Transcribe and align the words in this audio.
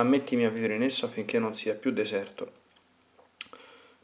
ammettimi 0.00 0.44
a 0.44 0.50
vivere 0.50 0.74
in 0.74 0.82
esso 0.82 1.06
affinché 1.06 1.38
non 1.38 1.54
sia 1.54 1.74
più 1.74 1.92
deserto, 1.92 2.52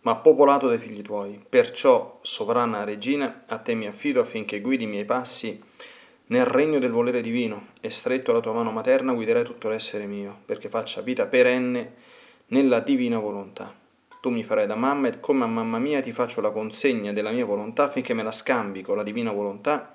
ma 0.00 0.16
popolato 0.16 0.68
dai 0.68 0.78
figli 0.78 1.02
tuoi. 1.02 1.44
Perciò, 1.48 2.18
sovrana 2.22 2.84
regina, 2.84 3.44
a 3.46 3.58
te 3.58 3.74
mi 3.74 3.86
affido 3.86 4.20
affinché 4.20 4.60
guidi 4.60 4.84
i 4.84 4.88
miei 4.88 5.04
passi 5.04 5.60
nel 6.28 6.44
regno 6.44 6.78
del 6.78 6.90
volere 6.90 7.20
divino 7.20 7.68
e 7.80 7.90
stretto 7.90 8.30
alla 8.30 8.40
tua 8.40 8.52
mano 8.52 8.70
materna 8.72 9.12
guiderai 9.12 9.44
tutto 9.44 9.68
l'essere 9.68 10.06
mio, 10.06 10.40
perché 10.44 10.68
faccia 10.68 11.00
vita 11.00 11.26
perenne 11.26 11.94
nella 12.46 12.80
divina 12.80 13.18
volontà. 13.18 13.74
Tu 14.20 14.30
mi 14.30 14.42
farai 14.42 14.66
da 14.66 14.74
mamma 14.74 15.08
e 15.08 15.20
come 15.20 15.44
a 15.44 15.46
mamma 15.46 15.78
mia 15.78 16.02
ti 16.02 16.12
faccio 16.12 16.40
la 16.40 16.50
consegna 16.50 17.12
della 17.12 17.30
mia 17.30 17.44
volontà 17.44 17.84
affinché 17.84 18.12
me 18.12 18.24
la 18.24 18.32
scambi 18.32 18.82
con 18.82 18.96
la 18.96 19.04
divina 19.04 19.30
volontà 19.30 19.94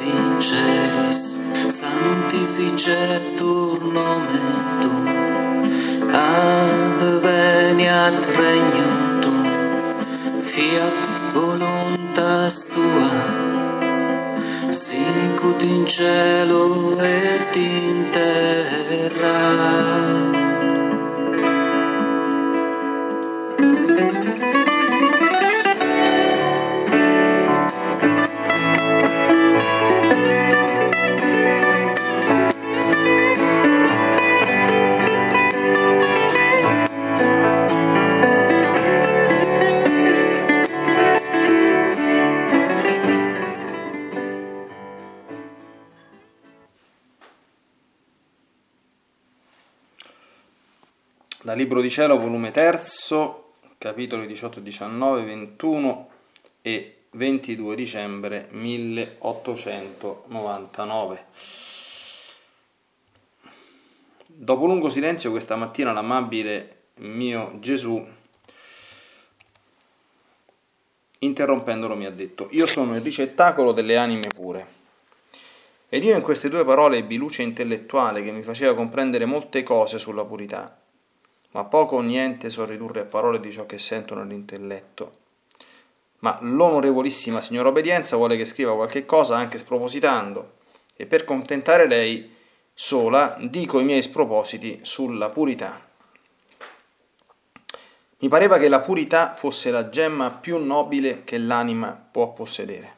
in 0.00 0.40
celis, 0.40 1.36
sanctificetur 1.68 3.78
nomen 3.94 4.48
tu 4.80 4.92
adveniat 6.14 8.20
regnum 8.38 8.96
Tuum, 9.22 9.46
fiat 10.50 10.98
voluntas 11.34 12.56
Tua, 12.72 13.12
sicut 14.70 15.62
in 15.62 15.86
cielo 15.86 16.62
et 17.02 17.56
in 17.56 17.98
terra. 18.12 20.37
Di 51.88 51.94
Cielo, 51.94 52.18
volume 52.18 52.50
3, 52.50 52.82
capitoli 53.78 54.26
18, 54.26 54.60
19, 54.60 55.24
21 55.24 56.10
e 56.60 56.96
22 57.12 57.74
dicembre 57.74 58.48
1899. 58.50 61.24
Dopo 64.26 64.66
lungo 64.66 64.90
silenzio 64.90 65.30
questa 65.30 65.56
mattina 65.56 65.92
l'amabile 65.92 66.88
mio 66.96 67.56
Gesù, 67.58 68.06
interrompendolo, 71.20 71.96
mi 71.96 72.04
ha 72.04 72.10
detto, 72.10 72.48
io 72.50 72.66
sono 72.66 72.96
il 72.96 73.00
ricettacolo 73.00 73.72
delle 73.72 73.96
anime 73.96 74.28
pure. 74.34 74.76
Ed 75.88 76.04
io 76.04 76.14
in 76.14 76.20
queste 76.20 76.50
due 76.50 76.66
parole 76.66 76.98
ebbi 76.98 77.16
luce 77.16 77.40
intellettuale 77.40 78.22
che 78.22 78.30
mi 78.30 78.42
faceva 78.42 78.74
comprendere 78.74 79.24
molte 79.24 79.62
cose 79.62 79.98
sulla 79.98 80.26
purità 80.26 80.77
ma 81.58 81.64
poco 81.64 81.96
o 81.96 82.00
niente 82.00 82.50
so 82.50 82.64
ridurre 82.64 83.00
a 83.00 83.04
parole 83.04 83.40
di 83.40 83.50
ciò 83.50 83.66
che 83.66 83.80
sento 83.80 84.14
nell'intelletto. 84.14 85.16
Ma 86.20 86.38
l'onorevolissima 86.40 87.40
signora 87.40 87.70
Obbedienza 87.70 88.14
vuole 88.14 88.36
che 88.36 88.44
scriva 88.44 88.76
qualche 88.76 89.04
cosa 89.04 89.36
anche 89.36 89.58
spropositando, 89.58 90.52
e 90.94 91.06
per 91.06 91.24
contentare 91.24 91.88
lei 91.88 92.32
sola 92.72 93.36
dico 93.40 93.80
i 93.80 93.84
miei 93.84 94.02
spropositi 94.02 94.78
sulla 94.82 95.30
purità. 95.30 95.84
Mi 98.20 98.28
pareva 98.28 98.56
che 98.58 98.68
la 98.68 98.80
purità 98.80 99.34
fosse 99.34 99.72
la 99.72 99.88
gemma 99.88 100.30
più 100.30 100.64
nobile 100.64 101.24
che 101.24 101.38
l'anima 101.38 101.90
può 101.90 102.32
possedere. 102.32 102.94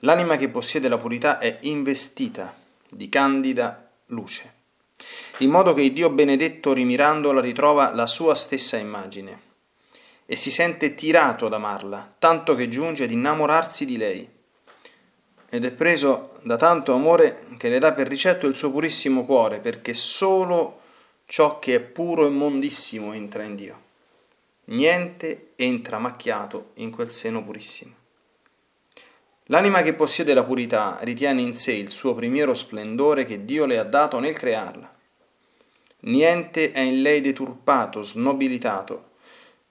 L'anima 0.00 0.38
che 0.38 0.48
possiede 0.48 0.88
la 0.88 0.96
purità 0.96 1.36
è 1.36 1.58
investita 1.62 2.54
di 2.88 3.10
candida 3.10 3.90
luce 4.06 4.55
in 5.38 5.50
modo 5.50 5.74
che 5.74 5.82
il 5.82 5.92
Dio 5.92 6.10
benedetto 6.10 6.72
rimirandola 6.72 7.40
ritrova 7.40 7.92
la 7.92 8.06
sua 8.06 8.34
stessa 8.34 8.76
immagine 8.78 9.40
e 10.24 10.34
si 10.34 10.50
sente 10.50 10.94
tirato 10.94 11.46
ad 11.46 11.52
amarla, 11.52 12.14
tanto 12.18 12.54
che 12.54 12.68
giunge 12.68 13.04
ad 13.04 13.10
innamorarsi 13.10 13.84
di 13.84 13.96
lei. 13.96 14.28
Ed 15.48 15.64
è 15.64 15.70
preso 15.70 16.38
da 16.42 16.56
tanto 16.56 16.92
amore 16.92 17.46
che 17.58 17.68
le 17.68 17.78
dà 17.78 17.92
per 17.92 18.08
ricetto 18.08 18.46
il 18.46 18.56
suo 18.56 18.70
purissimo 18.70 19.24
cuore, 19.24 19.60
perché 19.60 19.94
solo 19.94 20.80
ciò 21.26 21.58
che 21.58 21.74
è 21.76 21.80
puro 21.80 22.26
e 22.26 22.30
mondissimo 22.30 23.12
entra 23.12 23.42
in 23.42 23.54
Dio. 23.54 23.84
niente 24.68 25.52
entra 25.54 25.98
macchiato 25.98 26.70
in 26.74 26.90
quel 26.90 27.12
seno 27.12 27.44
purissimo. 27.44 27.94
L'anima 29.44 29.82
che 29.82 29.94
possiede 29.94 30.34
la 30.34 30.42
purità 30.42 30.98
ritiene 31.02 31.40
in 31.40 31.56
sé 31.56 31.72
il 31.72 31.90
suo 31.90 32.14
primiero 32.14 32.52
splendore 32.54 33.24
che 33.24 33.44
Dio 33.44 33.64
le 33.64 33.78
ha 33.78 33.84
dato 33.84 34.18
nel 34.18 34.36
crearla. 34.36 34.95
Niente 36.00 36.72
è 36.72 36.80
in 36.80 37.00
lei 37.00 37.20
deturpato, 37.20 38.02
snobilitato, 38.02 39.14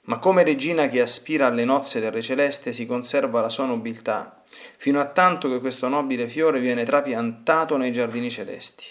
ma 0.05 0.17
come 0.19 0.43
regina 0.43 0.87
che 0.87 1.01
aspira 1.01 1.45
alle 1.47 1.65
nozze 1.65 1.99
del 1.99 2.11
Re 2.11 2.21
Celeste 2.21 2.73
si 2.73 2.85
conserva 2.85 3.41
la 3.41 3.49
sua 3.49 3.65
nobiltà, 3.65 4.43
fino 4.77 4.99
a 4.99 5.05
tanto 5.05 5.49
che 5.49 5.59
questo 5.59 5.87
nobile 5.87 6.27
fiore 6.27 6.59
viene 6.59 6.83
trapiantato 6.83 7.77
nei 7.77 7.91
giardini 7.91 8.29
celesti. 8.29 8.85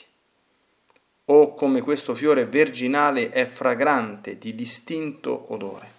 O 1.27 1.55
come 1.55 1.81
questo 1.81 2.15
fiore 2.15 2.47
virginale 2.47 3.31
è 3.31 3.47
fragrante 3.47 4.39
di 4.39 4.55
distinto 4.55 5.53
odore. 5.53 5.93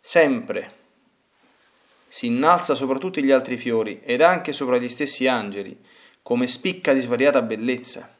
Sempre 0.00 0.78
si 2.08 2.26
innalza 2.26 2.74
sopra 2.74 2.98
tutti 2.98 3.22
gli 3.22 3.30
altri 3.30 3.56
fiori 3.56 4.00
ed 4.02 4.20
anche 4.20 4.52
sopra 4.52 4.78
gli 4.78 4.88
stessi 4.88 5.28
angeli, 5.28 5.78
come 6.22 6.46
spicca 6.48 6.92
di 6.92 7.00
svariata 7.00 7.40
bellezza 7.40 8.18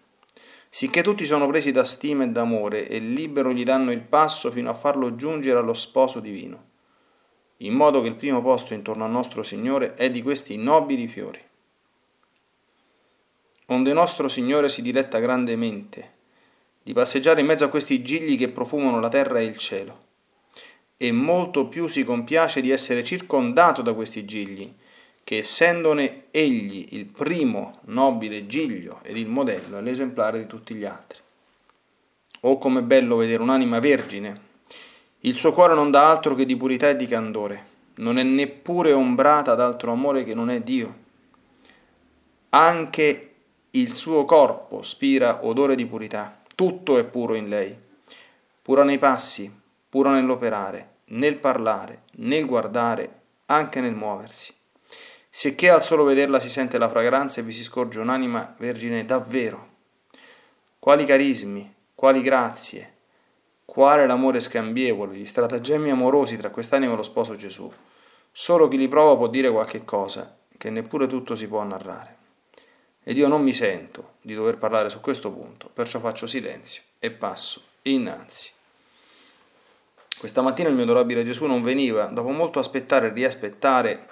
sicché 0.73 1.03
tutti 1.03 1.27
sono 1.27 1.49
presi 1.49 1.73
da 1.73 1.83
stima 1.83 2.23
e 2.23 2.29
d'amore 2.29 2.87
e 2.87 3.01
libero 3.01 3.53
gli 3.53 3.65
danno 3.65 3.91
il 3.91 4.01
passo 4.01 4.53
fino 4.53 4.71
a 4.71 4.75
farlo 4.75 5.17
giungere 5.17 5.59
allo 5.59 5.75
sposo 5.75 6.21
divino, 6.21 6.69
in 7.59 7.75
modo 7.75 8.01
che 8.01 8.07
il 8.07 8.15
primo 8.15 8.41
posto 8.41 8.73
intorno 8.73 9.05
al 9.05 9.11
nostro 9.11 9.43
Signore 9.43 9.95
è 9.95 10.11
di 10.11 10.23
questi 10.23 10.57
nobili 10.57 11.09
fiori. 11.09 11.43
Onde 13.67 13.93
nostro 13.93 14.29
Signore 14.29 14.69
si 14.69 14.81
diletta 14.81 15.19
grandemente 15.19 16.19
di 16.83 16.93
passeggiare 16.93 17.41
in 17.41 17.47
mezzo 17.47 17.65
a 17.65 17.69
questi 17.69 18.01
gigli 18.03 18.39
che 18.39 18.49
profumano 18.49 19.01
la 19.01 19.09
terra 19.09 19.41
e 19.41 19.45
il 19.45 19.59
cielo, 19.59 20.07
e 20.97 21.13
molto 21.13 21.67
più 21.67 21.89
si 21.89 22.05
compiace 22.05 22.61
di 22.61 22.71
essere 22.71 23.03
circondato 23.03 23.83
da 23.83 23.93
questi 23.93 24.25
gigli, 24.25 24.73
che 25.31 25.37
essendone 25.37 26.25
egli 26.33 26.89
il 26.91 27.05
primo 27.05 27.79
nobile 27.83 28.49
giglio 28.49 28.99
ed 29.05 29.17
il 29.17 29.29
modello 29.29 29.79
è 29.79 29.81
l'esemplare 29.81 30.41
di 30.41 30.47
tutti 30.49 30.75
gli 30.75 30.85
altri. 30.85 31.21
Oh 32.41 32.59
com'è 32.59 32.83
bello 32.83 33.15
vedere 33.15 33.41
un'anima 33.41 33.79
vergine! 33.79 34.41
Il 35.21 35.39
suo 35.39 35.53
cuore 35.53 35.75
non 35.75 35.93
dà 35.93 36.09
altro 36.09 36.35
che 36.35 36.45
di 36.45 36.57
purità 36.57 36.89
e 36.89 36.97
di 36.97 37.07
candore, 37.07 37.65
non 37.99 38.19
è 38.19 38.25
neppure 38.25 38.91
ombrata 38.91 39.55
d'altro 39.55 39.93
amore 39.93 40.25
che 40.25 40.35
non 40.35 40.51
è 40.51 40.63
Dio. 40.63 40.97
Anche 42.49 43.35
il 43.71 43.95
suo 43.95 44.25
corpo 44.25 44.83
spira 44.83 45.47
odore 45.47 45.77
di 45.77 45.87
purità, 45.87 46.41
tutto 46.57 46.99
è 46.99 47.05
puro 47.05 47.35
in 47.35 47.49
lei, 47.49 47.73
pura 48.63 48.83
nei 48.83 48.99
passi, 48.99 49.49
pura 49.89 50.11
nell'operare, 50.13 50.95
nel 51.11 51.37
parlare, 51.37 52.03
nel 52.15 52.47
guardare, 52.47 53.21
anche 53.47 53.81
nel 53.81 53.95
muoversi 53.95 54.59
sicché 55.31 55.71
al 55.71 55.85
solo 55.85 56.03
vederla 56.03 56.41
si 56.41 56.51
sente 56.51 56.77
la 56.77 56.89
fragranza 56.89 57.41
e 57.41 57.45
vi 57.45 57.53
si 57.53 57.63
scorge 57.63 58.01
un'anima 58.01 58.57
vergine 58.59 59.05
davvero. 59.05 59.69
Quali 60.79 61.05
carismi, 61.05 61.73
quali 61.95 62.21
grazie, 62.21 62.95
quale 63.65 64.07
l'amore 64.07 64.41
scambievole, 64.41 65.15
gli 65.15 65.27
stratagemmi 65.27 65.91
amorosi 65.91 66.37
tra 66.37 66.51
quest'anima 66.51 66.93
e 66.93 66.97
lo 66.97 67.03
sposo 67.05 67.37
Gesù. 67.37 67.73
Solo 68.33 68.67
chi 68.67 68.77
li 68.77 68.89
prova 68.89 69.17
può 69.17 69.29
dire 69.29 69.51
qualche 69.51 69.85
cosa, 69.85 70.37
che 70.59 70.71
neppure 70.71 71.07
tutto 71.07 71.37
si 71.37 71.47
può 71.47 71.63
narrare. 71.63 72.17
Ed 73.03 73.17
io 73.17 73.29
non 73.29 73.43
mi 73.43 73.53
sento 73.53 74.15
di 74.21 74.35
dover 74.35 74.59
parlare 74.59 74.91
su 74.91 75.01
questo 75.01 75.31
punto, 75.31 75.71
perciò 75.73 76.01
faccio 76.01 76.27
silenzio 76.27 76.83
e 76.99 77.11
passo 77.11 77.63
innanzi. 77.83 78.51
Questa 80.19 80.43
mattina 80.43 80.69
il 80.69 80.75
mio 80.75 80.85
adorabile 80.85 81.25
Gesù 81.25 81.47
non 81.47 81.63
veniva, 81.63 82.05
dopo 82.07 82.31
molto 82.31 82.59
aspettare 82.59 83.07
e 83.07 83.13
riaspettare, 83.13 84.07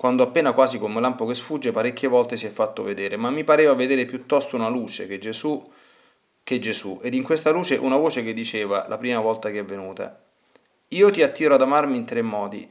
quando 0.00 0.22
appena 0.22 0.52
quasi 0.52 0.78
come 0.78 0.94
un 0.94 1.02
lampo 1.02 1.26
che 1.26 1.34
sfugge 1.34 1.72
parecchie 1.72 2.08
volte 2.08 2.38
si 2.38 2.46
è 2.46 2.48
fatto 2.48 2.82
vedere, 2.82 3.18
ma 3.18 3.28
mi 3.28 3.44
pareva 3.44 3.74
vedere 3.74 4.06
piuttosto 4.06 4.56
una 4.56 4.70
luce 4.70 5.06
che 5.06 5.18
Gesù, 5.18 5.62
che 6.42 6.58
Gesù, 6.58 6.98
ed 7.02 7.12
in 7.12 7.22
questa 7.22 7.50
luce 7.50 7.76
una 7.76 7.98
voce 7.98 8.24
che 8.24 8.32
diceva, 8.32 8.88
la 8.88 8.96
prima 8.96 9.20
volta 9.20 9.50
che 9.50 9.58
è 9.58 9.62
venuta, 9.62 10.24
io 10.88 11.10
ti 11.10 11.22
attiro 11.22 11.52
ad 11.52 11.60
amarmi 11.60 11.98
in 11.98 12.06
tre 12.06 12.22
modi, 12.22 12.66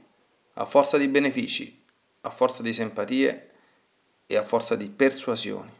a 0.53 0.65
forza 0.65 0.97
di 0.97 1.07
benefici, 1.07 1.79
a 2.21 2.31
forza 2.31 2.63
di 2.63 2.73
simpatie 2.73 3.49
e 4.25 4.35
a 4.35 4.43
forza 4.43 4.75
di 4.75 4.89
persuasioni. 4.89 5.71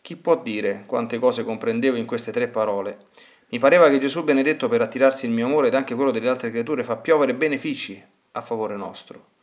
Chi 0.00 0.14
può 0.14 0.40
dire 0.40 0.84
quante 0.86 1.18
cose 1.18 1.42
comprendevo 1.42 1.96
in 1.96 2.06
queste 2.06 2.30
tre 2.30 2.46
parole? 2.46 3.06
Mi 3.48 3.58
pareva 3.58 3.88
che 3.88 3.98
Gesù 3.98 4.22
benedetto 4.22 4.68
per 4.68 4.80
attirarsi 4.80 5.26
il 5.26 5.32
mio 5.32 5.46
amore 5.46 5.66
ed 5.66 5.74
anche 5.74 5.96
quello 5.96 6.12
delle 6.12 6.28
altre 6.28 6.52
creature 6.52 6.84
fa 6.84 6.98
piovere 6.98 7.34
benefici 7.34 8.00
a 8.30 8.42
favore 8.42 8.76
nostro. 8.76 9.38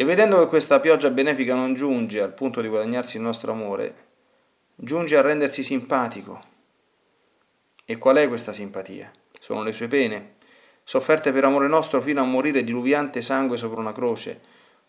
E 0.00 0.04
vedendo 0.04 0.38
che 0.38 0.46
questa 0.46 0.78
pioggia 0.78 1.10
benefica 1.10 1.56
non 1.56 1.74
giunge 1.74 2.20
al 2.20 2.32
punto 2.32 2.60
di 2.60 2.68
guadagnarsi 2.68 3.16
il 3.16 3.24
nostro 3.24 3.50
amore, 3.50 3.94
giunge 4.76 5.16
a 5.16 5.22
rendersi 5.22 5.64
simpatico. 5.64 6.40
E 7.84 7.98
qual 7.98 8.18
è 8.18 8.28
questa 8.28 8.52
simpatia? 8.52 9.10
Sono 9.40 9.64
le 9.64 9.72
sue 9.72 9.88
pene, 9.88 10.36
sofferte 10.84 11.32
per 11.32 11.42
amore 11.42 11.66
nostro 11.66 12.00
fino 12.00 12.20
a 12.20 12.24
morire 12.24 12.62
diluviante 12.62 13.22
sangue 13.22 13.56
sopra 13.56 13.80
una 13.80 13.90
croce, 13.90 14.40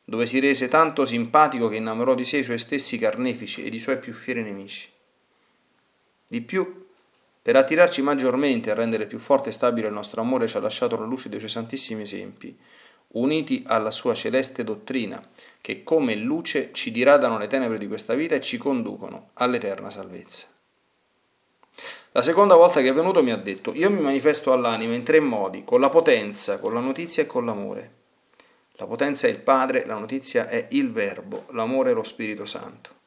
dove 0.06 0.28
si 0.28 0.40
rese 0.40 0.68
tanto 0.68 1.08
simpatico 1.08 1.70
che 1.70 1.78
innamorò 1.78 2.14
di 2.14 2.24
sé 2.24 2.38
i 2.38 2.44
suoi 2.44 2.60
stessi 2.60 3.00
carnefici 3.00 3.66
ed 3.66 3.74
i 3.74 3.80
suoi 3.80 3.98
più 3.98 4.14
fieri 4.14 4.44
nemici. 4.44 4.92
Di 6.28 6.42
più, 6.42 6.86
per 7.42 7.56
attirarci 7.56 8.04
maggiormente 8.04 8.70
e 8.70 8.76
rendere 8.76 9.08
più 9.08 9.18
forte 9.18 9.50
e 9.50 9.54
stabile 9.54 9.88
il 9.88 9.94
nostro 9.94 10.22
amore, 10.22 10.48
ci 10.48 10.56
ha 10.56 10.60
lasciato 10.60 10.96
la 11.00 11.06
luce 11.06 11.30
dei 11.30 11.40
suoi 11.40 11.50
santissimi 11.50 12.04
esempi, 12.04 12.56
uniti 13.14 13.64
alla 13.66 13.92
sua 13.92 14.14
celeste 14.14 14.64
dottrina, 14.64 15.22
che 15.62 15.84
come 15.84 16.16
luce 16.16 16.72
ci 16.74 16.92
diradano 16.92 17.38
le 17.38 17.48
tenebre 17.48 17.78
di 17.78 17.88
questa 17.88 18.14
vita 18.14 18.36
e 18.36 18.42
ci 18.42 18.58
conducono 18.58 19.30
all'eterna 19.34 19.90
salvezza. 19.90 20.48
La 22.12 22.24
seconda 22.24 22.56
volta 22.56 22.82
che 22.82 22.90
è 22.90 22.94
venuto 22.94 23.24
mi 23.24 23.32
ha 23.32 23.38
detto, 23.38 23.74
io 23.74 23.90
mi 23.90 24.02
manifesto 24.02 24.52
all'anima 24.52 24.94
in 24.94 25.04
tre 25.04 25.20
modi, 25.20 25.64
con 25.64 25.80
la 25.80 25.90
potenza, 25.90 26.60
con 26.60 26.74
la 26.74 26.80
notizia 26.80 27.24
e 27.24 27.28
con 27.28 27.46
l'amore. 27.46 27.98
La 28.74 28.86
potenza 28.86 29.28
è 29.28 29.30
il 29.30 29.40
Padre, 29.40 29.86
la 29.86 29.98
notizia 29.98 30.48
è 30.48 30.68
il 30.72 30.92
Verbo, 30.92 31.46
l'amore 31.52 31.92
è 31.92 31.94
lo 31.94 32.04
Spirito 32.04 32.46
Santo. 32.46 32.98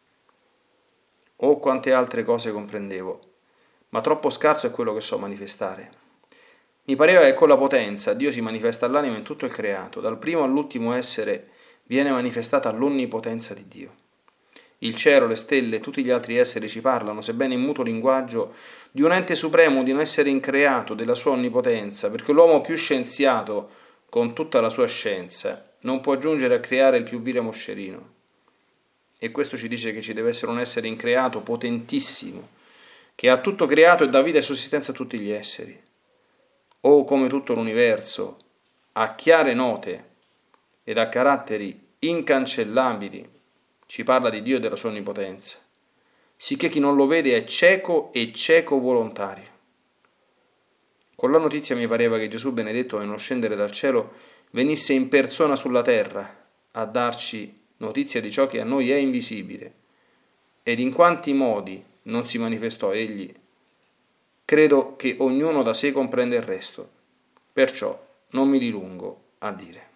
Oh 1.37 1.59
quante 1.59 1.93
altre 1.93 2.25
cose 2.25 2.53
comprendevo, 2.53 3.21
ma 3.89 4.01
troppo 4.01 4.31
scarso 4.31 4.67
è 4.67 4.71
quello 4.71 4.93
che 4.95 5.01
so 5.01 5.19
manifestare. 5.19 6.02
Mi 6.85 6.97
pareva 6.97 7.21
che 7.21 7.35
con 7.35 7.47
la 7.47 7.57
potenza 7.57 8.13
Dio 8.13 8.33
si 8.33 8.41
manifesta 8.41 8.87
all'anima 8.87 9.17
in 9.17 9.23
tutto 9.23 9.45
il 9.45 9.53
creato, 9.53 10.01
dal 10.01 10.19
primo 10.19 10.43
all'ultimo 10.43 10.93
essere 10.93 11.51
viene 11.85 12.11
manifestata 12.11 12.73
l'onnipotenza 12.73 13.55
di 13.55 13.69
Dio. 13.69 13.95
Il 14.79 14.97
cielo, 14.97 15.29
le 15.29 15.37
stelle, 15.37 15.79
tutti 15.79 16.03
gli 16.03 16.11
altri 16.11 16.39
esseri 16.39 16.69
ci 16.69 16.81
parlano, 16.81 17.21
sebbene 17.21 17.55
in 17.55 17.61
muto 17.61 17.85
linguaggio, 17.85 18.55
di 18.91 19.03
un 19.03 19.13
ente 19.13 19.37
supremo, 19.37 19.85
di 19.85 19.93
un 19.93 20.01
essere 20.01 20.29
increato, 20.29 20.95
della 20.95 21.15
sua 21.15 21.33
onnipotenza, 21.33 22.11
perché 22.11 22.33
l'uomo 22.33 22.61
più 22.61 22.75
scienziato, 22.75 23.71
con 24.09 24.35
tutta 24.35 24.61
la 24.61 24.69
sua 24.69 24.89
scienza, 24.89 25.75
non 25.83 26.01
può 26.01 26.19
giungere 26.19 26.57
a 26.57 26.61
creare 26.61 26.97
il 26.97 27.05
più 27.05 27.23
vile 27.23 27.41
moscerino. 27.41 28.11
E 29.19 29.31
questo 29.31 29.57
ci 29.57 29.69
dice 29.69 29.93
che 29.93 30.03
ci 30.03 30.15
deve 30.15 30.31
essere 30.31 30.51
un 30.51 30.59
essere 30.59 30.89
increato 30.89 31.43
potentissimo, 31.43 32.49
che 33.15 33.31
ha 33.31 33.39
tutto 33.39 33.67
creato 33.67 34.03
e 34.03 34.09
dà 34.09 34.21
vita 34.21 34.39
e 34.39 34.43
sussistenza 34.43 34.91
a 34.91 34.95
tutti 34.95 35.17
gli 35.17 35.31
esseri 35.31 35.91
o 36.85 37.05
come 37.05 37.29
tutto 37.29 37.55
l'universo, 37.55 38.39
ha 38.93 39.15
chiare 39.15 39.55
note 39.55 40.11
ed 40.85 40.99
ha 40.99 41.09
caratteri 41.09 41.89
incancellabili, 42.01 43.29
ci 43.87 44.05
parla 44.05 44.31
di 44.31 44.43
Dio 44.43 44.57
e 44.57 44.61
della 44.61 44.77
sua 44.77 44.89
onnipotenza, 44.89 45.59
sicché 46.37 46.69
chi 46.69 46.81
non 46.81 46.97
lo 46.97 47.07
vede 47.07 47.37
è 47.37 47.45
cieco 47.45 48.13
e 48.13 48.33
cieco 48.33 48.81
volontario. 48.81 49.51
Con 51.15 51.31
la 51.31 51.39
notizia 51.39 51.77
mi 51.77 51.87
pareva 51.87 52.19
che 52.19 52.27
Gesù 52.27 52.53
benedetto 52.53 52.99
nello 52.99 53.17
scendere 53.17 53.55
dal 53.55 53.71
cielo 53.71 54.15
venisse 54.51 54.93
in 54.93 55.09
persona 55.09 55.55
sulla 55.55 55.83
terra 55.83 56.47
a 56.73 56.85
darci 56.85 57.61
notizia 57.77 58.21
di 58.21 58.31
ciò 58.31 58.49
che 58.49 58.61
a 58.61 58.65
noi 58.65 58.91
è 58.91 58.97
invisibile 58.97 59.75
ed 60.63 60.81
in 60.81 60.93
quanti 60.93 61.33
modi 61.33 61.83
non 62.03 62.27
si 62.27 62.39
manifestò 62.39 62.93
egli 62.93 63.33
Credo 64.45 64.97
che 64.97 65.17
ognuno 65.19 65.63
da 65.63 65.75
sé 65.75 65.93
comprenda 65.93 66.37
il 66.37 66.43
resto, 66.43 66.89
perciò 67.53 67.99
non 68.31 68.49
mi 68.49 68.59
dilungo 68.59 69.23
a 69.39 69.53
dire. 69.53 69.91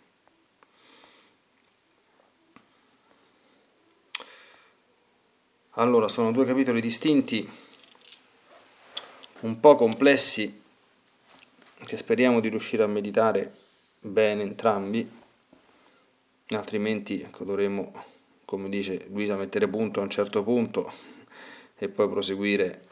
Allora, 5.78 6.08
sono 6.08 6.32
due 6.32 6.46
capitoli 6.46 6.80
distinti, 6.80 7.46
un 9.40 9.60
po' 9.60 9.76
complessi, 9.76 10.62
che 11.84 11.96
speriamo 11.98 12.40
di 12.40 12.48
riuscire 12.48 12.82
a 12.82 12.86
meditare 12.86 13.54
bene 14.00 14.42
entrambi, 14.42 15.08
altrimenti 16.48 17.20
ecco, 17.20 17.44
dovremo, 17.44 17.92
come 18.46 18.70
dice 18.70 19.06
Luisa, 19.10 19.36
mettere 19.36 19.68
punto 19.68 20.00
a 20.00 20.04
un 20.04 20.10
certo 20.10 20.42
punto 20.42 20.90
e 21.76 21.88
poi 21.88 22.08
proseguire 22.08 22.85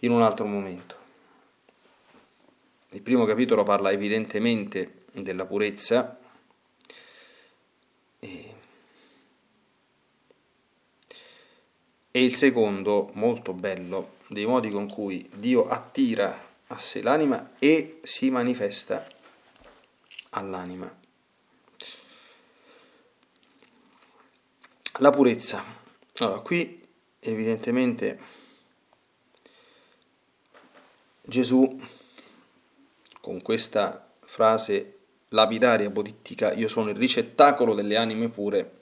in 0.00 0.10
un 0.10 0.22
altro 0.22 0.46
momento. 0.46 0.96
Il 2.90 3.02
primo 3.02 3.24
capitolo 3.24 3.64
parla 3.64 3.90
evidentemente 3.90 5.04
della 5.12 5.44
purezza 5.44 6.18
e, 8.18 8.54
e 12.10 12.24
il 12.24 12.34
secondo, 12.34 13.10
molto 13.14 13.52
bello, 13.52 14.16
dei 14.28 14.46
modi 14.46 14.70
con 14.70 14.88
cui 14.90 15.28
Dio 15.34 15.68
attira 15.68 16.46
a 16.68 16.78
sé 16.78 17.02
l'anima 17.02 17.52
e 17.58 18.00
si 18.02 18.30
manifesta 18.30 19.06
all'anima. 20.30 20.96
La 25.00 25.10
purezza. 25.10 25.62
Allora, 26.18 26.40
qui 26.40 26.86
evidentemente 27.20 28.18
Gesù 31.28 31.78
con 33.20 33.42
questa 33.42 34.10
frase 34.24 34.96
lapidaria, 35.28 35.88
apodittica, 35.88 36.54
io 36.54 36.68
sono 36.68 36.88
il 36.88 36.96
ricettacolo 36.96 37.74
delle 37.74 37.98
anime 37.98 38.30
pure, 38.30 38.76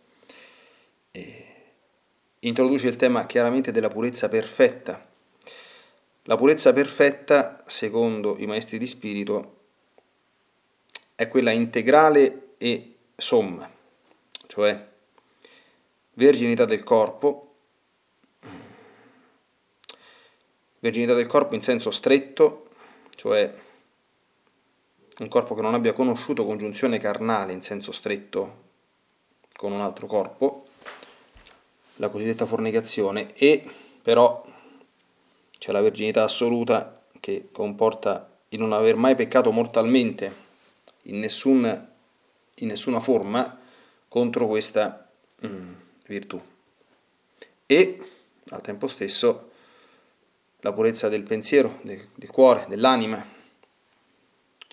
introduce 2.39 2.87
il 2.87 2.95
tema 2.95 3.27
chiaramente 3.27 3.73
della 3.73 3.89
purezza 3.89 4.29
perfetta. 4.29 5.05
La 6.23 6.37
purezza 6.37 6.73
perfetta, 6.73 7.65
secondo 7.67 8.37
i 8.39 8.47
maestri 8.47 8.79
di 8.79 8.87
spirito, 8.87 9.57
è 11.17 11.27
quella 11.27 11.51
integrale 11.51 12.51
e 12.59 12.95
somma, 13.17 13.69
cioè 14.47 14.89
verginità 16.13 16.65
del 16.65 16.85
corpo, 16.85 17.46
verginità 20.87 21.15
del 21.15 21.27
corpo 21.27 21.55
in 21.57 21.63
senso 21.63 21.91
stretto, 21.91 22.69
cioè 23.17 23.53
un 25.19 25.29
corpo 25.29 25.55
che 25.55 25.63
non 25.63 25.75
abbia 25.75 25.93
conosciuto 25.93 26.45
congiunzione 26.45 26.99
carnale 26.99 27.53
in 27.53 27.63
senso 27.63 27.91
stretto 27.91 28.65
con 29.57 29.73
un 29.73 29.81
altro 29.81 30.07
corpo, 30.07 30.67
la 31.97 32.09
cosiddetta 32.09 32.47
fornicazione, 32.47 33.35
e 33.35 33.65
però 34.03 34.45
c'è 35.59 35.73
la 35.73 35.81
verginità 35.81 36.23
assoluta 36.23 37.03
che 37.19 37.49
comporta 37.51 38.31
il 38.51 38.61
non 38.61 38.73
aver 38.73 38.95
mai 38.95 39.17
peccato 39.17 39.51
mortalmente 39.51 40.45
in, 41.03 41.19
nessun, 41.19 41.89
in 42.55 42.67
nessuna 42.69 43.01
forma 43.01 43.59
contro 44.07 44.47
questa 44.47 45.09
mm, 45.45 45.73
virtù. 46.07 46.41
E 47.67 48.01
al 48.51 48.61
tempo 48.61 48.87
stesso 48.87 49.51
la 50.67 50.73
purezza 50.73 51.09
del 51.09 51.23
pensiero, 51.23 51.79
del, 51.83 52.09
del 52.13 52.31
cuore, 52.31 52.67
dell'anima, 52.69 53.25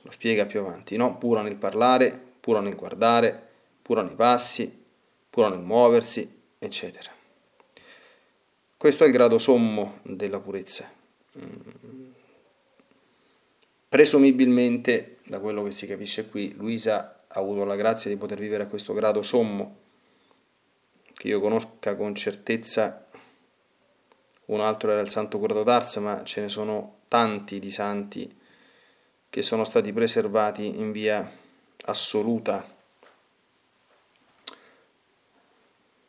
lo 0.02 0.12
spiega 0.12 0.48
più 0.48 0.60
avanti, 0.62 0.98
no? 0.98 1.20
pura 1.20 1.44
nel 1.44 1.56
parlare, 1.56 2.20
pura 2.40 2.62
nel 2.62 2.76
guardare, 2.76 3.50
pura 3.80 4.02
nei 4.02 4.16
passi, 4.16 4.84
pura 5.30 5.50
nel 5.50 5.60
muoversi, 5.60 6.28
eccetera. 6.58 7.12
Questo 8.76 9.04
è 9.04 9.08
il 9.08 9.14
grado 9.14 9.38
sommo 9.38 10.00
della 10.02 10.40
purezza. 10.40 10.92
Mm. 11.38 12.12
Presumibilmente, 13.88 15.18
da 15.26 15.40
quello 15.40 15.62
che 15.62 15.72
si 15.72 15.86
capisce 15.86 16.28
qui, 16.28 16.56
Luisa 16.56 17.26
ha 17.28 17.40
avuto 17.40 17.66
la 17.66 17.76
grazia 17.76 18.10
di 18.10 18.18
poter 18.18 18.40
vivere 18.40 18.64
a 18.64 18.68
questo 18.68 18.94
grado 18.94 19.22
sommo, 19.22 19.78
che 21.14 21.28
io 21.28 21.40
conosca 21.40 21.96
con 21.96 22.16
certezza 22.16 23.03
un 24.46 24.60
altro 24.60 24.92
era 24.92 25.02
il 25.02 25.10
Santo 25.10 25.40
Cordo 25.40 25.64
d'Ars, 25.64 25.98
ma 25.98 26.24
ce 26.24 26.42
ne 26.42 26.50
sono 26.50 27.02
tanti 27.08 27.60
di 27.60 27.72
santi 27.72 28.40
che 29.30 29.42
sono 29.42 29.64
stati 29.64 29.94
preservati 29.94 30.80
in 30.80 30.92
via 30.92 31.30
assoluta. 31.86 32.66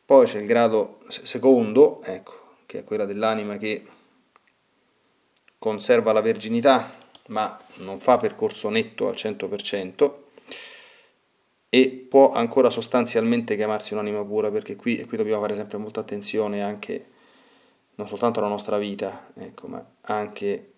Poi 0.05 0.25
c'è 0.25 0.39
il 0.39 0.45
grado 0.45 0.99
secondo, 1.07 2.03
ecco, 2.03 2.57
che 2.65 2.79
è 2.79 2.83
quella 2.83 3.05
dell'anima 3.05 3.57
che 3.57 3.83
conserva 5.57 6.11
la 6.11 6.21
verginità, 6.21 6.95
ma 7.27 7.59
non 7.77 7.99
fa 7.99 8.17
percorso 8.17 8.69
netto 8.69 9.07
al 9.07 9.15
100% 9.15 10.23
e 11.69 11.89
può 12.07 12.31
ancora 12.31 12.69
sostanzialmente 12.69 13.55
chiamarsi 13.55 13.93
un'anima 13.93 14.23
pura, 14.23 14.51
perché 14.51 14.75
qui, 14.75 15.03
qui 15.05 15.17
dobbiamo 15.17 15.41
fare 15.41 15.55
sempre 15.55 15.77
molta 15.77 16.01
attenzione 16.01 16.61
anche 16.61 17.13
non 17.95 18.07
soltanto 18.07 18.39
alla 18.39 18.49
nostra 18.49 18.77
vita, 18.77 19.31
ecco, 19.35 19.67
ma 19.67 19.85
anche 20.01 20.71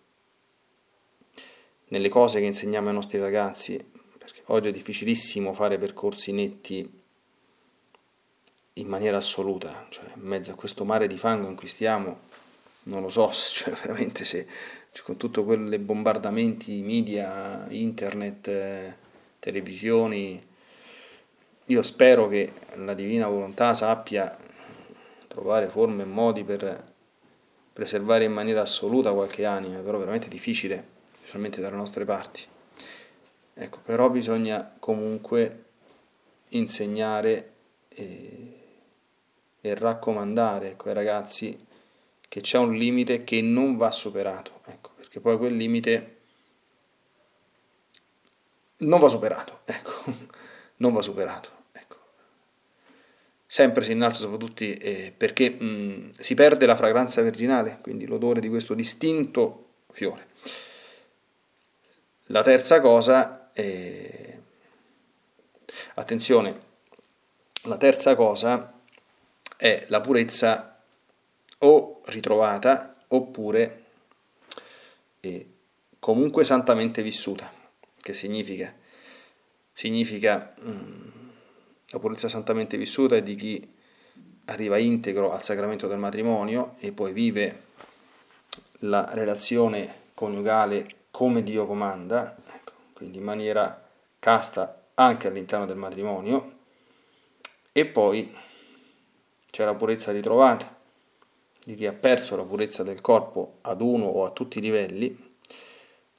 nelle 1.89 2.09
cose 2.09 2.39
che 2.39 2.45
insegniamo 2.45 2.89
ai 2.89 2.93
nostri 2.93 3.17
ragazzi, 3.17 3.83
perché 4.17 4.41
oggi 4.47 4.69
è 4.69 4.71
difficilissimo 4.71 5.53
fare 5.53 5.77
percorsi 5.77 6.31
netti 6.31 7.01
in 8.74 8.88
maniera 8.88 9.17
assoluta, 9.17 9.88
cioè 9.89 10.05
in 10.15 10.21
mezzo 10.21 10.51
a 10.51 10.55
questo 10.55 10.86
mare 10.86 11.07
di 11.07 11.17
fango 11.17 11.47
in 11.47 11.55
cui 11.55 11.67
stiamo, 11.67 12.19
non 12.83 13.01
lo 13.01 13.09
so, 13.09 13.31
cioè 13.33 13.74
veramente 13.74 14.24
se 14.24 14.47
cioè, 14.91 15.05
con 15.05 15.17
tutti 15.17 15.43
quei 15.43 15.77
bombardamenti 15.79 16.81
media, 16.81 17.65
internet, 17.69 18.95
televisioni, 19.39 20.41
io 21.65 21.81
spero 21.81 22.27
che 22.27 22.53
la 22.75 22.93
divina 22.93 23.27
volontà 23.27 23.74
sappia 23.74 24.38
trovare 25.27 25.67
forme 25.67 26.03
e 26.03 26.05
modi 26.05 26.43
per 26.43 26.95
preservare 27.77 28.24
in 28.24 28.34
maniera 28.34 28.62
assoluta 28.62 29.13
qualche 29.13 29.46
anima, 29.46 29.77
però 29.81 30.00
veramente 30.00 30.27
difficile, 30.29 30.84
specialmente 31.19 31.62
dalle 31.62 31.75
nostre 31.75 32.05
parti. 32.05 32.41
Ecco, 33.53 33.77
però 33.86 34.10
bisogna 34.10 34.74
comunque 34.79 35.65
insegnare 36.50 37.53
e, 37.89 38.62
e 39.62 39.75
raccomandare 39.75 40.72
ecco, 40.72 40.88
ai 40.88 40.96
ragazzi 40.96 41.67
che 42.27 42.41
c'è 42.41 42.57
un 42.57 42.74
limite 42.74 43.24
che 43.24 43.41
non 43.41 43.77
va 43.77 43.91
superato, 43.91 44.62
ecco, 44.65 44.89
perché 44.96 45.19
poi 45.19 45.38
quel 45.38 45.55
limite 45.55 46.17
non 48.77 49.00
va 49.00 49.07
superato, 49.07 49.60
ecco, 49.65 49.91
non 50.77 50.93
va 50.93 51.03
superato 51.03 51.56
sempre 53.47 53.85
si 53.85 53.93
innalza 53.93 54.19
sopra 54.19 54.37
tutti 54.37 54.73
eh, 54.73 55.13
perché 55.15 55.49
mh, 55.49 56.11
si 56.19 56.35
perde 56.35 56.65
la 56.65 56.75
fragranza 56.75 57.21
virginale, 57.21 57.79
quindi 57.81 58.05
l'odore 58.05 58.41
di 58.41 58.49
questo 58.49 58.73
distinto 58.73 59.69
fiore. 59.91 60.27
La 62.25 62.43
terza 62.43 62.81
cosa, 62.81 63.51
è... 63.53 64.37
attenzione, 65.93 66.61
la 67.63 67.77
terza 67.77 68.15
cosa 68.15 68.73
è 69.55 69.85
la 69.87 70.01
purezza 70.01 70.81
o 71.59 72.01
ritrovata 72.05 72.97
oppure 73.07 73.83
eh, 75.21 75.47
comunque 75.99 76.43
santamente 76.43 77.01
vissuta, 77.01 77.49
che 77.97 78.13
significa? 78.13 78.75
Significa... 79.71 80.53
Mh, 80.59 81.16
la 81.89 82.00
purezza 82.00 82.27
santamente 82.27 82.77
vissuta 82.77 83.15
è 83.15 83.24
di 83.24 83.36
chi 83.36 83.75
arriva 84.46 84.77
integro 84.77 85.32
al 85.32 85.44
sacramento 85.44 85.88
del 85.88 85.98
matrimonio 85.98 86.75
e 86.79 86.91
poi 86.91 87.13
vive 87.13 87.63
la 88.79 89.10
relazione 89.13 90.06
coniugale 90.13 90.88
come 91.12 91.44
Dio 91.44 91.65
comanda, 91.65 92.36
ecco, 92.53 92.74
quindi 92.94 93.17
in 93.17 93.24
maniera 93.24 93.89
casta 94.20 94.88
anche 94.96 95.27
all'interno 95.27 95.65
del 95.65 95.77
matrimonio, 95.77 96.56
e 97.72 97.86
poi 97.86 98.36
c'è 99.50 99.63
la 99.63 99.75
purezza 99.75 100.12
ritrovata 100.12 100.75
di 101.63 101.75
chi 101.75 101.86
ha 101.86 101.94
perso 101.94 102.36
la 102.36 102.44
purezza 102.44 102.84
del 102.84 103.01
corpo 103.01 103.58
ad 103.62 103.82
uno 103.82 104.06
o 104.06 104.25
a 104.25 104.32
tutti 104.32 104.58
i 104.58 104.62
livelli, 104.62 105.36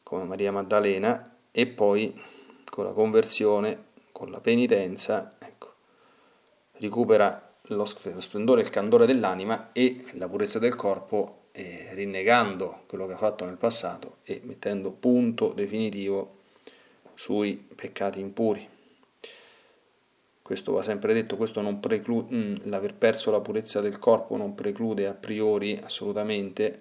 come 0.02 0.24
Maria 0.24 0.52
Maddalena, 0.52 1.36
e 1.50 1.66
poi 1.66 2.20
con 2.64 2.84
la 2.84 2.92
conversione, 2.92 3.86
con 4.12 4.30
la 4.30 4.40
penitenza 4.40 5.37
recupera 6.78 7.48
lo 7.68 7.84
splendore 7.84 8.62
il 8.62 8.70
candore 8.70 9.06
dell'anima 9.06 9.70
e 9.72 10.04
la 10.14 10.28
purezza 10.28 10.58
del 10.58 10.74
corpo, 10.74 11.48
eh, 11.52 11.88
rinnegando 11.92 12.82
quello 12.86 13.06
che 13.06 13.14
ha 13.14 13.18
fatto 13.18 13.44
nel 13.44 13.56
passato 13.56 14.18
e 14.22 14.40
mettendo 14.44 14.90
punto 14.90 15.52
definitivo 15.52 16.36
sui 17.14 17.56
peccati 17.56 18.20
impuri. 18.20 18.68
Questo 20.40 20.72
va 20.72 20.82
sempre 20.82 21.12
detto, 21.12 21.36
questo 21.36 21.60
non 21.60 21.78
preclude, 21.78 22.34
mm, 22.34 22.54
l'aver 22.64 22.94
perso 22.94 23.30
la 23.30 23.40
purezza 23.40 23.82
del 23.82 23.98
corpo 23.98 24.36
non 24.36 24.54
preclude 24.54 25.06
a 25.06 25.12
priori 25.12 25.78
assolutamente 25.82 26.80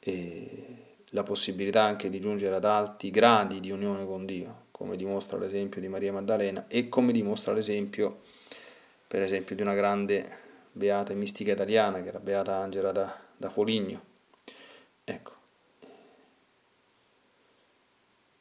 eh, 0.00 0.76
la 1.10 1.22
possibilità 1.22 1.82
anche 1.82 2.10
di 2.10 2.20
giungere 2.20 2.56
ad 2.56 2.64
alti 2.64 3.10
gradi 3.10 3.60
di 3.60 3.70
unione 3.70 4.04
con 4.04 4.26
Dio, 4.26 4.64
come 4.72 4.96
dimostra 4.96 5.38
l'esempio 5.38 5.80
di 5.80 5.86
Maria 5.88 6.12
Maddalena 6.12 6.64
e 6.66 6.88
come 6.88 7.12
dimostra 7.12 7.52
l'esempio 7.52 8.22
per 9.06 9.22
esempio 9.22 9.54
di 9.54 9.62
una 9.62 9.74
grande 9.74 10.44
beata 10.72 11.12
e 11.12 11.16
mistica 11.16 11.52
italiana 11.52 12.02
che 12.02 12.08
era 12.08 12.18
Beata 12.18 12.56
Angela 12.56 12.92
da, 12.92 13.16
da 13.36 13.48
Foligno. 13.48 14.14
Ecco. 15.04 15.32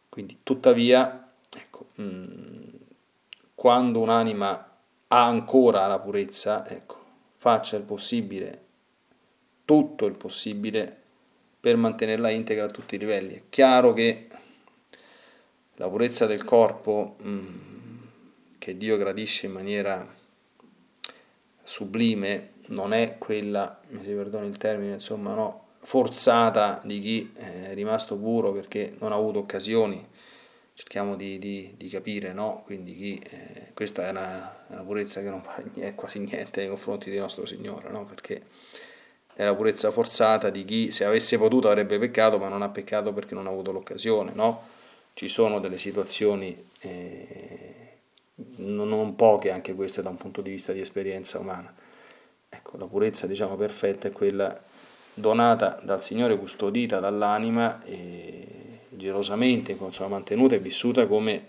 Quindi, 0.10 0.40
tuttavia, 0.44 1.32
ecco, 1.50 1.88
mh, 1.96 2.04
mm, 2.04 2.64
quando 3.54 4.00
un'anima 4.00 4.72
ha 5.08 5.26
ancora 5.26 5.88
la 5.88 6.00
purezza, 6.00 6.68
ecco, 6.68 7.04
faccia 7.38 7.78
il 7.78 7.84
possibile, 7.84 8.64
tutto 9.66 10.06
il 10.06 10.16
possibile 10.16 11.04
per 11.60 11.78
mantenerla 11.78 12.30
integra 12.30 12.66
a 12.66 12.70
tutti 12.70 12.96
i 12.96 13.00
livelli. 13.00 13.36
È 13.36 13.44
chiaro 13.50 13.94
che 13.94 14.28
la 15.76 15.90
purezza 15.90 16.26
del 16.26 16.44
corpo 16.44 17.16
mh, 17.22 17.30
mm, 17.30 18.02
che 18.58 18.78
Dio 18.78 18.98
gradisce 18.98 19.46
in 19.46 19.52
maniera 19.52 20.15
sublime 21.66 22.52
non 22.68 22.94
è 22.94 23.18
quella, 23.18 23.80
mi 23.90 24.04
si 24.04 24.12
perdoni 24.12 24.48
il 24.48 24.58
termine, 24.58 24.94
insomma, 24.94 25.34
no, 25.34 25.66
forzata 25.82 26.80
di 26.84 27.00
chi 27.00 27.32
è 27.36 27.74
rimasto 27.74 28.16
puro 28.16 28.52
perché 28.54 28.96
non 29.00 29.12
ha 29.12 29.16
avuto 29.16 29.40
occasioni. 29.40 30.08
Cerchiamo 30.74 31.16
di, 31.16 31.40
di, 31.40 31.74
di 31.78 31.88
capire, 31.88 32.34
no? 32.34 32.62
Quindi 32.66 32.96
chi, 32.96 33.22
eh, 33.30 33.72
questa 33.74 34.08
è 34.08 34.10
una, 34.10 34.66
una, 34.68 34.82
purezza 34.82 35.22
che 35.22 35.30
non 35.30 35.42
fa 35.42 35.64
quasi 35.96 36.20
niente 36.20 36.60
nei 36.60 36.70
confronti 36.70 37.10
di 37.10 37.18
nostro 37.18 37.46
Signore, 37.46 37.90
no? 37.90 38.06
Perché 38.06 38.44
è 39.34 39.44
la 39.44 39.56
purezza 39.56 39.92
forzata 39.92 40.50
di 40.50 40.66
chi 40.66 40.92
se 40.92 41.06
avesse 41.06 41.38
potuto 41.38 41.70
avrebbe 41.70 41.98
peccato, 41.98 42.38
ma 42.38 42.50
non 42.50 42.62
ha 42.62 42.70
peccato 42.70 43.14
perché 43.14 43.34
non 43.34 43.48
ha 43.48 43.52
avuto 43.52 43.72
l'occasione, 43.72 44.32
no? 44.34 44.74
Ci 45.14 45.30
sono 45.30 45.60
delle 45.62 45.78
situazioni 45.78 46.70
eh, 46.82 47.55
non 48.58 49.16
poche 49.16 49.52
anche 49.52 49.74
queste 49.74 50.02
da 50.02 50.10
un 50.10 50.18
punto 50.18 50.42
di 50.42 50.52
vista 50.52 50.74
di 50.74 50.82
esperienza 50.82 51.40
umana. 51.40 51.74
Ecco, 52.50 52.78
la 52.78 52.86
purezza 52.86 53.28
diciamo 53.28 53.56
perfetta 53.56 54.08
è 54.08 54.12
quella 54.12 54.64
donata 55.14 55.80
dal 55.84 56.04
Signore, 56.04 56.38
custodita 56.38 57.00
dall'anima 57.00 57.84
e 57.84 58.80
gelosamente 58.90 59.78
insomma, 59.80 60.10
mantenuta 60.10 60.56
e 60.56 60.60
vissuta 60.60 61.08
come 61.08 61.48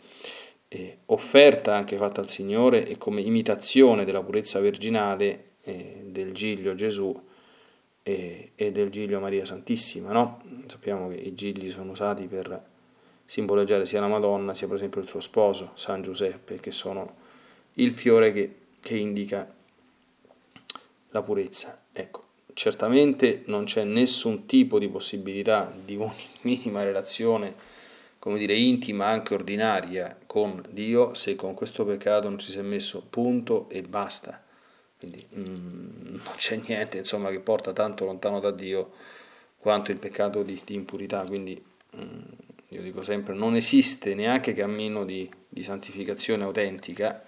eh, 0.68 0.98
offerta 1.06 1.74
anche 1.74 1.96
fatta 1.96 2.20
al 2.20 2.28
Signore 2.28 2.86
e 2.86 2.96
come 2.98 3.20
imitazione 3.20 4.04
della 4.04 4.22
purezza 4.22 4.60
virginale 4.60 5.52
eh, 5.62 6.02
del 6.06 6.32
Giglio 6.32 6.74
Gesù 6.74 7.20
e, 8.02 8.52
e, 8.54 8.72
del 8.72 8.90
Giglio 8.90 9.20
Maria 9.20 9.44
Santissima. 9.44 10.12
No? 10.12 10.42
Sappiamo 10.66 11.08
che 11.08 11.16
i 11.16 11.34
gigli 11.34 11.70
sono 11.70 11.92
usati 11.92 12.26
per 12.26 12.74
simboleggiare 13.26 13.84
sia 13.86 14.00
la 14.00 14.06
Madonna 14.06 14.54
sia 14.54 14.66
per 14.66 14.76
esempio 14.76 15.00
il 15.00 15.08
suo 15.08 15.20
sposo, 15.20 15.72
San 15.74 16.02
Giuseppe, 16.02 16.60
che 16.60 16.70
sono 16.70 17.24
il 17.74 17.92
fiore 17.92 18.32
che, 18.32 18.54
che 18.80 18.96
indica 18.96 19.52
la 21.10 21.22
purezza. 21.22 21.82
Ecco, 21.92 22.24
certamente 22.54 23.42
non 23.46 23.64
c'è 23.64 23.84
nessun 23.84 24.46
tipo 24.46 24.78
di 24.78 24.88
possibilità 24.88 25.72
di 25.84 25.98
minima 26.42 26.82
relazione, 26.82 27.54
come 28.18 28.38
dire, 28.38 28.56
intima, 28.56 29.06
anche 29.06 29.34
ordinaria, 29.34 30.18
con 30.26 30.62
Dio 30.70 31.14
se 31.14 31.36
con 31.36 31.54
questo 31.54 31.84
peccato 31.84 32.28
non 32.28 32.38
ci 32.38 32.50
si 32.50 32.58
è 32.58 32.62
messo 32.62 33.04
punto 33.08 33.68
e 33.68 33.82
basta. 33.82 34.42
Quindi 34.98 35.26
mm, 35.34 36.14
non 36.24 36.34
c'è 36.36 36.60
niente 36.66 36.98
insomma, 36.98 37.30
che 37.30 37.40
porta 37.40 37.72
tanto 37.72 38.04
lontano 38.04 38.40
da 38.40 38.50
Dio 38.50 38.92
quanto 39.58 39.90
il 39.90 39.98
peccato 39.98 40.42
di, 40.42 40.60
di 40.64 40.74
impurità. 40.74 41.24
Quindi 41.24 41.62
mm, 41.96 42.20
io 42.70 42.82
dico 42.82 43.00
sempre, 43.00 43.34
non 43.34 43.54
esiste 43.54 44.14
neanche 44.14 44.52
cammino 44.52 45.04
di, 45.04 45.28
di 45.48 45.62
santificazione 45.62 46.42
autentica 46.44 47.22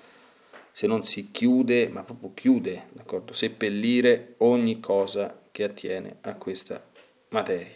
se 0.73 0.87
non 0.87 1.04
si 1.04 1.30
chiude, 1.30 1.88
ma 1.88 2.02
proprio 2.02 2.33
chiude, 2.35 2.87
d'accordo? 2.92 3.33
seppellire 3.33 4.35
ogni 4.38 4.80
cosa 4.80 5.40
che 5.50 5.64
attiene 5.64 6.16
a 6.21 6.35
questa 6.35 6.83
materia. 7.30 7.75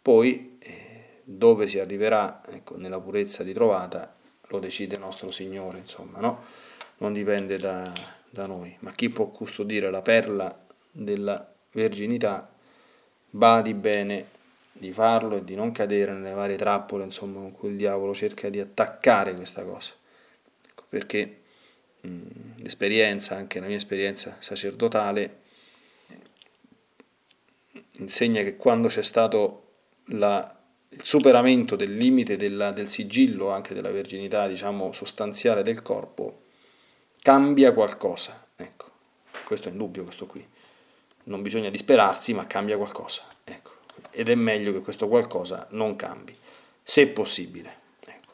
Poi, 0.00 0.56
eh, 0.58 1.20
dove 1.22 1.68
si 1.68 1.78
arriverà 1.78 2.42
ecco, 2.48 2.76
nella 2.76 2.98
purezza 2.98 3.44
ritrovata, 3.44 4.14
lo 4.48 4.58
decide 4.58 4.96
nostro 4.98 5.30
Signore, 5.30 5.78
insomma, 5.78 6.18
no? 6.18 6.44
non 6.98 7.12
dipende 7.12 7.58
da, 7.58 7.92
da 8.28 8.46
noi, 8.46 8.76
ma 8.80 8.92
chi 8.92 9.08
può 9.10 9.26
custodire 9.28 9.90
la 9.90 10.02
perla 10.02 10.66
della 10.90 11.52
verginità, 11.72 12.52
badi 13.30 13.74
bene 13.74 14.31
di 14.72 14.92
farlo 14.92 15.36
e 15.36 15.44
di 15.44 15.54
non 15.54 15.70
cadere 15.70 16.12
nelle 16.12 16.34
varie 16.34 16.56
trappole, 16.56 17.04
insomma, 17.04 17.40
con 17.40 17.52
cui 17.52 17.70
il 17.70 17.76
diavolo 17.76 18.14
cerca 18.14 18.48
di 18.48 18.58
attaccare 18.58 19.34
questa 19.34 19.62
cosa. 19.62 19.92
Ecco, 20.66 20.84
perché 20.88 21.40
l'esperienza, 22.56 23.36
anche 23.36 23.60
la 23.60 23.66
mia 23.66 23.76
esperienza 23.76 24.36
sacerdotale, 24.40 25.40
insegna 27.98 28.42
che 28.42 28.56
quando 28.56 28.88
c'è 28.88 29.02
stato 29.02 29.58
la, 30.06 30.58
il 30.88 31.04
superamento 31.04 31.76
del 31.76 31.96
limite 31.96 32.36
della, 32.36 32.72
del 32.72 32.90
sigillo, 32.90 33.50
anche 33.50 33.74
della 33.74 33.90
verginità, 33.90 34.48
diciamo, 34.48 34.92
sostanziale 34.92 35.62
del 35.62 35.82
corpo, 35.82 36.42
cambia 37.20 37.72
qualcosa. 37.72 38.46
Ecco, 38.56 38.90
questo 39.44 39.68
è 39.68 39.70
indubbio, 39.70 40.02
questo 40.02 40.26
qui. 40.26 40.44
Non 41.24 41.40
bisogna 41.42 41.70
disperarsi, 41.70 42.34
ma 42.34 42.46
cambia 42.46 42.76
qualcosa. 42.76 43.22
Ecco. 43.44 43.71
Ed 44.10 44.28
è 44.28 44.34
meglio 44.34 44.72
che 44.72 44.80
questo 44.80 45.08
qualcosa 45.08 45.66
non 45.70 45.96
cambi, 45.96 46.36
se 46.82 47.08
possibile. 47.08 47.80
Ecco. 48.00 48.32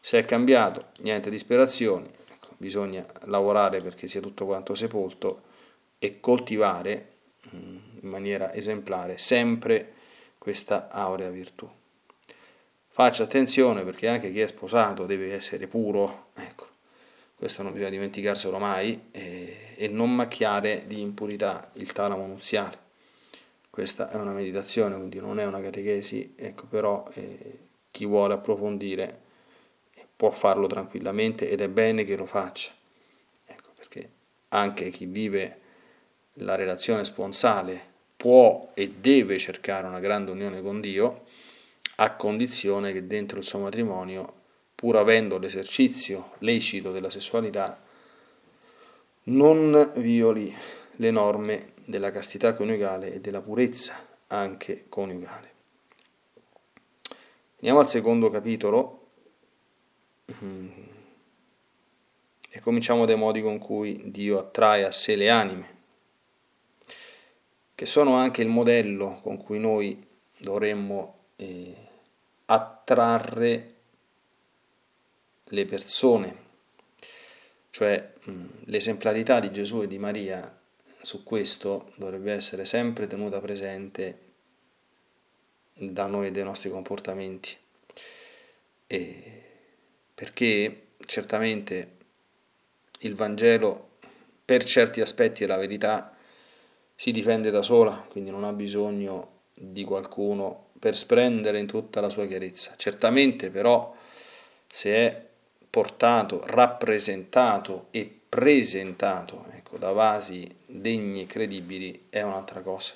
Se 0.00 0.18
è 0.18 0.24
cambiato, 0.24 0.88
niente 1.00 1.30
disperazioni, 1.30 2.10
bisogna 2.56 3.06
lavorare 3.24 3.78
perché 3.78 4.06
sia 4.06 4.20
tutto 4.20 4.44
quanto 4.44 4.74
sepolto 4.74 5.42
e 5.98 6.20
coltivare 6.20 7.12
mm, 7.54 7.76
in 8.02 8.08
maniera 8.08 8.52
esemplare 8.52 9.16
sempre 9.16 9.94
questa 10.36 10.90
aurea 10.90 11.30
virtù. 11.30 11.68
Faccia 12.88 13.22
attenzione 13.22 13.82
perché 13.82 14.08
anche 14.08 14.30
chi 14.30 14.40
è 14.40 14.46
sposato 14.46 15.06
deve 15.06 15.32
essere 15.32 15.68
puro, 15.68 16.32
ecco, 16.34 16.66
questo 17.36 17.62
non 17.62 17.72
bisogna 17.72 17.90
dimenticarselo 17.90 18.58
mai, 18.58 19.08
e, 19.10 19.74
e 19.76 19.88
non 19.88 20.14
macchiare 20.14 20.84
di 20.86 21.00
impurità 21.00 21.70
il 21.74 21.92
talamo 21.92 22.26
nuziale. 22.26 22.89
Questa 23.70 24.10
è 24.10 24.16
una 24.16 24.32
meditazione, 24.32 24.96
quindi 24.96 25.20
non 25.20 25.38
è 25.38 25.44
una 25.44 25.60
catechesi, 25.60 26.34
ecco, 26.36 26.66
però 26.66 27.08
eh, 27.14 27.58
chi 27.92 28.04
vuole 28.04 28.34
approfondire 28.34 29.28
può 30.16 30.32
farlo 30.32 30.66
tranquillamente 30.66 31.48
ed 31.48 31.60
è 31.60 31.68
bene 31.68 32.04
che 32.04 32.16
lo 32.16 32.26
faccia. 32.26 32.72
Ecco, 33.46 33.70
perché 33.76 34.10
anche 34.48 34.90
chi 34.90 35.06
vive 35.06 35.58
la 36.34 36.56
relazione 36.56 37.04
sponsale 37.04 37.80
può 38.16 38.72
e 38.74 38.90
deve 38.98 39.38
cercare 39.38 39.86
una 39.86 40.00
grande 40.00 40.30
unione 40.30 40.60
con 40.60 40.80
Dio, 40.80 41.24
a 41.96 42.16
condizione 42.16 42.92
che 42.92 43.06
dentro 43.06 43.38
il 43.38 43.44
suo 43.44 43.60
matrimonio, 43.60 44.34
pur 44.74 44.96
avendo 44.96 45.38
l'esercizio 45.38 46.32
lecito 46.38 46.92
della 46.92 47.08
sessualità, 47.08 47.80
non 49.24 49.92
violi 49.96 50.54
le 50.96 51.10
norme 51.10 51.72
della 51.90 52.10
castità 52.10 52.54
coniugale 52.54 53.12
e 53.12 53.20
della 53.20 53.42
purezza 53.42 54.06
anche 54.28 54.86
coniugale. 54.88 55.48
Andiamo 57.56 57.80
al 57.80 57.88
secondo 57.88 58.30
capitolo, 58.30 59.08
e 62.52 62.60
cominciamo 62.60 63.04
dai 63.04 63.16
modi 63.16 63.42
con 63.42 63.58
cui 63.58 64.10
Dio 64.10 64.38
attrae 64.38 64.84
a 64.84 64.92
sé 64.92 65.14
le 65.16 65.28
anime, 65.28 65.78
che 67.74 67.86
sono 67.86 68.14
anche 68.14 68.42
il 68.42 68.48
modello 68.48 69.20
con 69.22 69.36
cui 69.36 69.58
noi 69.58 70.06
dovremmo 70.38 71.18
eh, 71.36 71.74
attrarre 72.46 73.74
le 75.44 75.64
persone, 75.66 76.36
cioè 77.70 78.12
mh, 78.22 78.44
l'esemplarità 78.64 79.40
di 79.40 79.52
Gesù 79.52 79.82
e 79.82 79.86
di 79.86 79.98
Maria 79.98 80.59
su 81.02 81.22
questo 81.22 81.92
dovrebbe 81.96 82.32
essere 82.32 82.64
sempre 82.64 83.06
tenuta 83.06 83.40
presente 83.40 84.28
da 85.74 86.06
noi 86.06 86.28
e 86.28 86.30
dai 86.30 86.44
nostri 86.44 86.70
comportamenti. 86.70 87.56
E 88.86 89.42
perché 90.14 90.88
certamente 91.06 91.96
il 93.00 93.14
Vangelo 93.14 93.88
per 94.44 94.64
certi 94.64 95.00
aspetti 95.00 95.44
è 95.44 95.46
la 95.46 95.56
verità, 95.56 96.14
si 96.94 97.12
difende 97.12 97.50
da 97.50 97.62
sola, 97.62 98.06
quindi 98.10 98.30
non 98.30 98.44
ha 98.44 98.52
bisogno 98.52 99.38
di 99.54 99.84
qualcuno 99.84 100.68
per 100.78 100.96
splendere 100.96 101.58
in 101.58 101.66
tutta 101.66 102.00
la 102.00 102.10
sua 102.10 102.26
chiarezza. 102.26 102.74
Certamente 102.76 103.48
però 103.50 103.94
se 104.66 104.90
è 104.94 105.28
portato, 105.70 106.42
rappresentato 106.46 107.86
e 107.90 108.20
presentato 108.28 109.46
ecco, 109.52 109.78
da 109.78 109.92
vasi 109.92 110.58
degni 110.70 111.22
e 111.22 111.26
credibili 111.26 112.06
è 112.08 112.22
un'altra 112.22 112.60
cosa. 112.60 112.94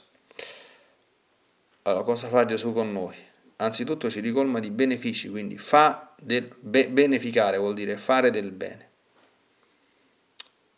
Allora, 1.82 2.02
cosa 2.02 2.28
fa 2.28 2.44
Gesù 2.44 2.72
con 2.72 2.92
noi? 2.92 3.16
Anzitutto 3.56 4.10
ci 4.10 4.20
ricolma 4.20 4.58
di 4.58 4.70
benefici, 4.70 5.28
quindi 5.28 5.58
fa 5.58 6.14
del, 6.20 6.54
be, 6.58 6.88
beneficare 6.88 7.58
vuol 7.58 7.74
dire 7.74 7.96
fare 7.96 8.30
del 8.30 8.50
bene. 8.50 8.90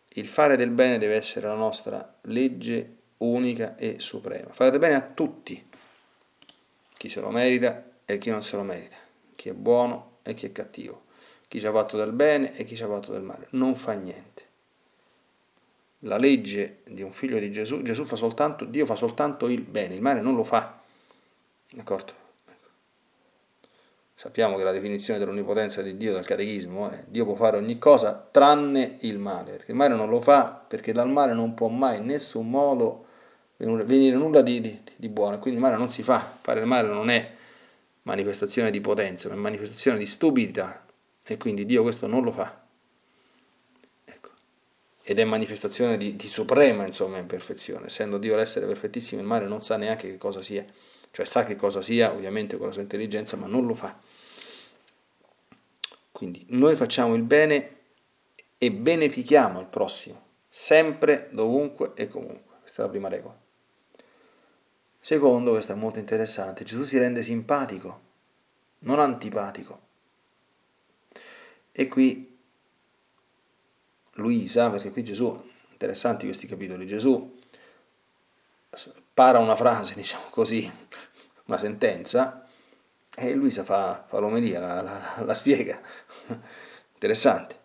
Il 0.09 0.27
fare 0.27 0.57
del 0.57 0.71
bene 0.71 0.99
deve 0.99 1.15
essere 1.15 1.47
la 1.47 1.55
nostra 1.55 2.19
legge 2.23 2.97
unica 3.19 3.77
e 3.77 3.97
suprema. 3.99 4.53
Fare 4.53 4.71
del 4.71 4.81
bene 4.81 4.95
a 4.95 5.03
tutti, 5.03 5.65
chi 6.97 7.09
se 7.09 7.21
lo 7.21 7.31
merita 7.31 7.85
e 8.05 8.19
chi 8.19 8.31
non 8.31 8.43
se 8.43 8.57
lo 8.57 8.63
merita. 8.63 8.97
chi 9.37 9.51
è 9.51 9.53
buono 9.53 10.19
e 10.23 10.35
chi 10.35 10.47
è 10.47 10.53
cattivo, 10.53 11.05
chi 11.49 11.61
ci 11.61 11.67
ha 11.67 11.73
fatto 11.73 11.97
del 11.97 12.13
bene 12.13 12.57
e 12.57 12.65
chi 12.65 12.75
ci 12.75 12.83
ha 12.83 12.89
fatto 12.89 13.13
del 13.13 13.23
male. 13.23 13.47
Non 13.51 13.77
fa 13.77 13.93
niente. 13.93 14.36
La 16.01 16.19
legge 16.19 16.83
di 16.85 17.03
un 17.03 17.13
figlio 17.13 17.39
di 17.39 17.51
Gesù, 17.51 17.83
Gesù 17.83 18.05
fa 18.05 18.17
soltanto, 18.17 18.65
Dio 18.65 18.85
fa 18.87 18.95
soltanto 18.95 19.49
il 19.49 19.63
bene, 19.63 19.95
il 19.95 20.03
male 20.03 20.21
non 20.21 20.35
lo 20.35 20.45
fa. 20.45 20.79
D'accordo? 21.71 22.25
Sappiamo 24.19 24.57
che 24.57 24.65
la 24.65 24.73
definizione 24.73 25.19
dell'onnipotenza 25.19 25.83
di 25.83 25.97
Dio 25.99 26.13
dal 26.13 26.25
catechismo 26.25 26.89
è 26.89 27.05
Dio 27.07 27.27
può 27.27 27.35
fare 27.35 27.59
ogni 27.59 27.79
cosa 27.79 28.27
tranne 28.31 28.97
il 29.01 29.19
male, 29.19 29.53
perché 29.53 29.73
il 29.73 29.77
male 29.77 29.95
non 29.95 30.09
lo 30.09 30.23
fa 30.23 30.65
perché 30.67 30.93
dal 30.93 31.11
male 31.11 31.35
non 31.35 31.53
può 31.53 31.69
mai 31.69 31.99
in 31.99 32.07
nessun 32.07 32.49
modo 32.49 33.05
venire 33.59 34.17
nulla 34.17 34.41
di, 34.41 34.61
di, 34.61 34.81
di 34.97 35.09
buono, 35.11 35.39
quindi 35.39 35.61
il 35.61 35.67
male 35.67 35.77
non 35.77 35.91
si 35.91 36.03
fa, 36.03 36.39
fare 36.41 36.61
il 36.61 36.67
male 36.67 36.89
non 36.89 37.11
è 37.11 37.31
manifestazione 38.03 38.71
di 38.71 38.81
potenza, 38.81 39.29
ma 39.29 39.35
è 39.35 39.39
manifestazione 39.39 39.99
di 39.99 40.07
stupidità 40.07 40.85
e 41.23 41.37
quindi 41.37 41.67
Dio 41.67 41.83
questo 41.83 42.07
non 42.07 42.23
lo 42.23 42.33
fa. 42.33 42.66
Ed 45.09 45.21
è 45.21 45.25
manifestazione 45.25 45.97
di, 45.97 46.17
di 46.17 46.27
suprema 46.27 46.85
insomma 46.85 47.19
imperfezione, 47.19 47.87
essendo 47.87 48.19
Dio 48.19 48.35
l'essere 48.35 48.67
perfettissimo, 48.67 49.21
il 49.21 49.27
male 49.29 49.47
non 49.47 49.63
sa 49.63 49.77
neanche 49.77 50.11
che 50.11 50.19
cosa 50.19 50.43
sia, 50.43 50.67
cioè 51.13 51.25
sa 51.25 51.45
che 51.45 51.55
cosa 51.55 51.81
sia 51.81 52.11
ovviamente 52.11 52.57
con 52.57 52.67
la 52.67 52.73
sua 52.73 52.83
intelligenza, 52.83 53.37
ma 53.37 53.47
non 53.47 53.67
lo 53.67 53.75
fa. 53.75 53.97
Quindi 56.11 56.45
noi 56.49 56.75
facciamo 56.75 57.15
il 57.15 57.23
bene 57.23 57.77
e 58.59 58.73
benefichiamo 58.73 59.61
il 59.61 59.67
prossimo, 59.67 60.21
sempre, 60.49 61.29
dovunque 61.31 61.93
e 61.95 62.09
comunque. 62.09 62.57
Questa 62.63 62.83
è 62.83 62.85
la 62.87 62.91
prima 62.91 63.07
regola. 63.07 63.39
Secondo, 64.99 65.53
questo 65.53 65.71
è 65.71 65.77
molto 65.77 66.01
interessante, 66.01 66.65
Gesù 66.65 66.83
si 66.83 66.99
rende 66.99 67.23
simpatico, 67.23 68.01
non 68.81 68.99
antipatico. 68.99 69.81
E 71.71 71.87
qui 71.87 72.36
Luisa, 74.17 74.71
perché 74.71 74.91
qui 74.91 75.05
Gesù, 75.05 75.51
interessanti 75.73 76.27
questi 76.27 76.47
capitoli, 76.47 76.87
Gesù 76.87 77.35
para 79.17 79.39
una 79.39 79.57
frase, 79.57 79.95
diciamo 79.97 80.27
così, 80.31 80.71
una 81.47 81.59
sentenza, 81.59 82.47
e 83.17 83.35
Luisa 83.35 83.65
fa, 83.65 84.05
fa 84.07 84.19
l'omelia, 84.19 84.61
la, 84.61 84.83
la, 84.83 85.23
la 85.25 85.35
spiega. 85.35 85.81
Interessante. 86.93 87.65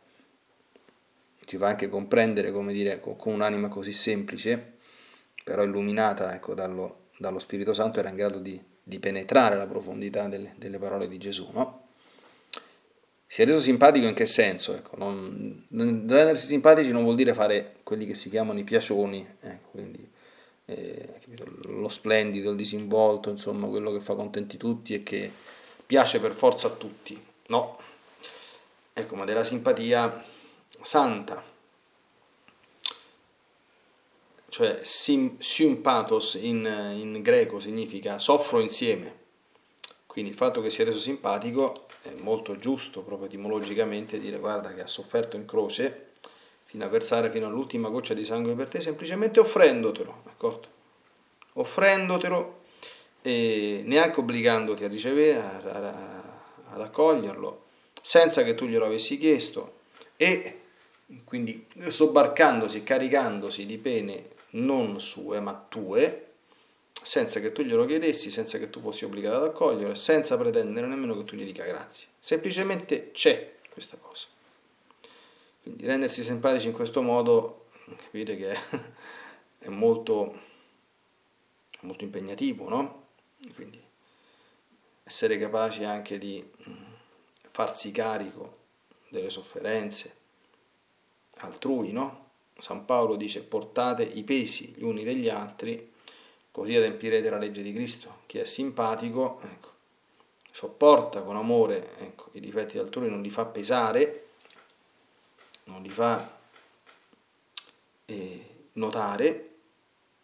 Ci 1.44 1.58
fa 1.58 1.68
anche 1.68 1.90
comprendere, 1.90 2.54
come 2.54 2.72
dire, 2.72 3.02
con, 3.02 3.18
con 3.18 3.34
un'anima 3.34 3.68
così 3.68 3.92
semplice, 3.92 4.78
però 5.44 5.64
illuminata 5.64 6.34
ecco, 6.34 6.54
dallo, 6.54 7.08
dallo, 7.18 7.40
Spirito 7.40 7.74
Santo, 7.74 8.00
era 8.00 8.08
in 8.08 8.16
grado 8.16 8.40
di, 8.40 8.62
di 8.82 9.00
penetrare 9.00 9.58
la 9.58 9.66
profondità 9.66 10.30
delle, 10.30 10.54
delle, 10.56 10.78
parole 10.78 11.10
di 11.10 11.18
Gesù. 11.18 11.50
No? 11.52 11.81
Si 13.32 13.42
è 13.42 13.46
reso 13.46 13.62
simpatico 13.62 14.08
in 14.08 14.14
che 14.14 14.26
senso? 14.26 14.74
Ecco, 14.74 14.98
non, 14.98 15.66
rendersi 15.70 16.48
simpatici 16.48 16.92
non 16.92 17.04
vuol 17.04 17.16
dire 17.16 17.34
fare 17.34 17.78
quelli 17.82 18.06
che 18.06 18.14
si 18.14 18.30
chiamano 18.30 18.60
i 18.60 18.66
piacioni, 18.66 19.26
ecco, 19.40 19.70
quindi 19.70 20.06
eh, 20.66 21.22
lo 21.68 21.88
splendido, 21.88 22.50
il 22.50 22.58
disinvolto, 22.58 23.30
insomma, 23.30 23.68
quello 23.68 23.94
che 23.94 24.02
fa 24.02 24.16
contenti 24.16 24.58
tutti 24.58 24.94
e 24.94 25.04
che 25.04 25.32
piace 25.86 26.20
per 26.20 26.34
forza 26.34 26.68
a 26.68 26.72
tutti. 26.72 27.18
No, 27.48 27.80
ecco, 28.92 29.16
ma 29.16 29.24
della 29.24 29.46
simpatia 29.46 30.26
santa, 30.82 31.42
cioè 34.50 34.82
sim, 34.84 35.38
sympathos 35.40 36.34
in, 36.34 36.66
in 36.98 37.22
greco 37.22 37.62
significa 37.62 38.20
soffro 38.20 38.60
insieme. 38.60 39.20
Quindi 40.12 40.32
il 40.32 40.36
fatto 40.36 40.60
che 40.60 40.70
sia 40.70 40.84
reso 40.84 41.00
simpatico 41.00 41.86
è 42.02 42.12
molto 42.18 42.58
giusto 42.58 43.00
proprio 43.00 43.28
etimologicamente 43.28 44.20
dire 44.20 44.40
guarda 44.40 44.74
che 44.74 44.82
ha 44.82 44.88
sofferto 44.88 45.38
in 45.38 45.46
croce 45.46 46.10
fino 46.66 46.84
a 46.84 46.90
versare 46.90 47.30
fino 47.30 47.48
all'ultima 47.48 47.88
goccia 47.88 48.14
di 48.14 48.26
sangue 48.26 48.54
per 48.54 48.68
te, 48.68 48.82
semplicemente 48.82 49.40
offrendotelo, 49.40 50.24
d'accordo? 50.26 50.68
Offrendotelo 51.54 52.60
e 53.22 53.84
neanche 53.86 54.20
obbligandoti 54.20 54.84
a 54.84 54.90
ricevere, 54.90 55.40
a, 55.40 55.62
a, 55.64 56.24
ad 56.72 56.82
accoglierlo, 56.82 57.68
senza 58.02 58.44
che 58.44 58.54
tu 58.54 58.66
glielo 58.66 58.84
avessi 58.84 59.18
chiesto 59.18 59.76
e 60.18 60.60
quindi 61.24 61.68
sobbarcandosi 61.88 62.84
caricandosi 62.84 63.66
di 63.66 63.78
pene 63.78 64.28
non 64.50 65.00
sue 65.00 65.40
ma 65.40 65.68
tue, 65.70 66.31
senza 67.04 67.40
che 67.40 67.52
tu 67.52 67.64
glielo 67.64 67.86
chiedessi, 67.86 68.30
senza 68.32 68.58
che 68.58 68.70
tu 68.70 68.80
fossi 68.80 69.06
obbligato 69.06 69.38
ad 69.38 69.44
accogliere, 69.44 69.96
senza 69.96 70.38
pretendere 70.38 70.88
nemmeno 70.88 71.18
che 71.18 71.24
tu 71.24 71.36
gli 71.36 71.44
dica 71.44 71.66
grazie. 71.66 72.08
Semplicemente 72.20 73.12
c'è 73.12 73.56
questa 73.70 73.98
cosa. 73.98 74.28
Quindi 75.64 75.86
rendersi 75.86 76.24
simpatici 76.24 76.68
in 76.68 76.74
questo 76.74 77.02
modo, 77.02 77.66
capite 77.86 78.36
che 78.38 78.58
è 79.60 79.70
molto, 79.70 80.40
molto 81.82 82.04
impegnativo, 82.04 82.70
no? 82.70 83.08
Quindi 83.56 83.82
essere 85.04 85.38
capaci 85.38 85.84
anche 85.84 86.18
di 86.18 86.44
mm, 86.70 86.74
farsi 87.50 87.92
carico 87.92 88.60
delle 89.10 89.30
sofferenze 89.30 90.16
altrui, 91.38 91.92
no? 91.92 92.30
San 92.58 92.86
Paolo 92.86 93.16
dice 93.16 93.42
portate 93.42 94.04
i 94.04 94.24
pesi 94.24 94.74
gli 94.78 94.84
uni 94.84 95.04
degli 95.04 95.30
altri, 95.30 95.91
così 96.52 96.76
adempirete 96.76 97.30
la 97.30 97.38
legge 97.38 97.62
di 97.62 97.74
Cristo. 97.74 98.20
Chi 98.26 98.40
è 98.40 98.46
simpatico, 98.46 99.42
ecco, 99.44 99.70
sopporta 100.52 101.22
con 101.22 101.36
amore 101.36 101.98
ecco, 102.00 102.30
i 102.34 102.40
difetti 102.40 102.78
altrui, 102.78 103.10
non 103.10 103.22
li 103.22 103.30
fa 103.30 103.46
pesare 103.46 104.26
non 105.72 105.82
li 105.82 105.90
fa 105.90 106.40
eh, 108.06 108.46
notare 108.74 109.50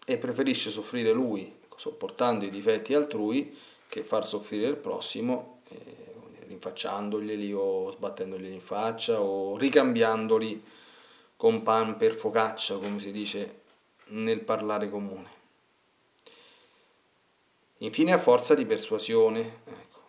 e 0.06 0.18
preferisce 0.18 0.70
soffrire 0.70 1.12
lui 1.12 1.56
sopportando 1.76 2.46
i 2.46 2.50
difetti 2.50 2.94
altrui 2.94 3.56
che 3.88 4.04
far 4.04 4.26
soffrire 4.26 4.68
il 4.68 4.78
prossimo 4.78 5.62
eh, 5.70 6.16
rinfacciandoglieli 6.48 7.54
o 7.54 7.92
sbattendoglieli 7.92 8.54
in 8.54 8.62
faccia 8.62 9.22
o 9.22 9.58
ricambiandoli 9.58 10.64
con 11.36 11.62
pan 11.62 11.98
per 11.98 12.16
focaccia 12.16 12.78
come 12.78 13.00
si 13.00 13.12
dice 13.12 13.62
nel 14.08 14.42
parlare 14.42 14.90
comune 14.90 15.36
infine 17.80 18.14
a 18.14 18.18
forza 18.18 18.56
di 18.56 18.66
persuasione 18.66 19.62
ecco, 19.66 20.00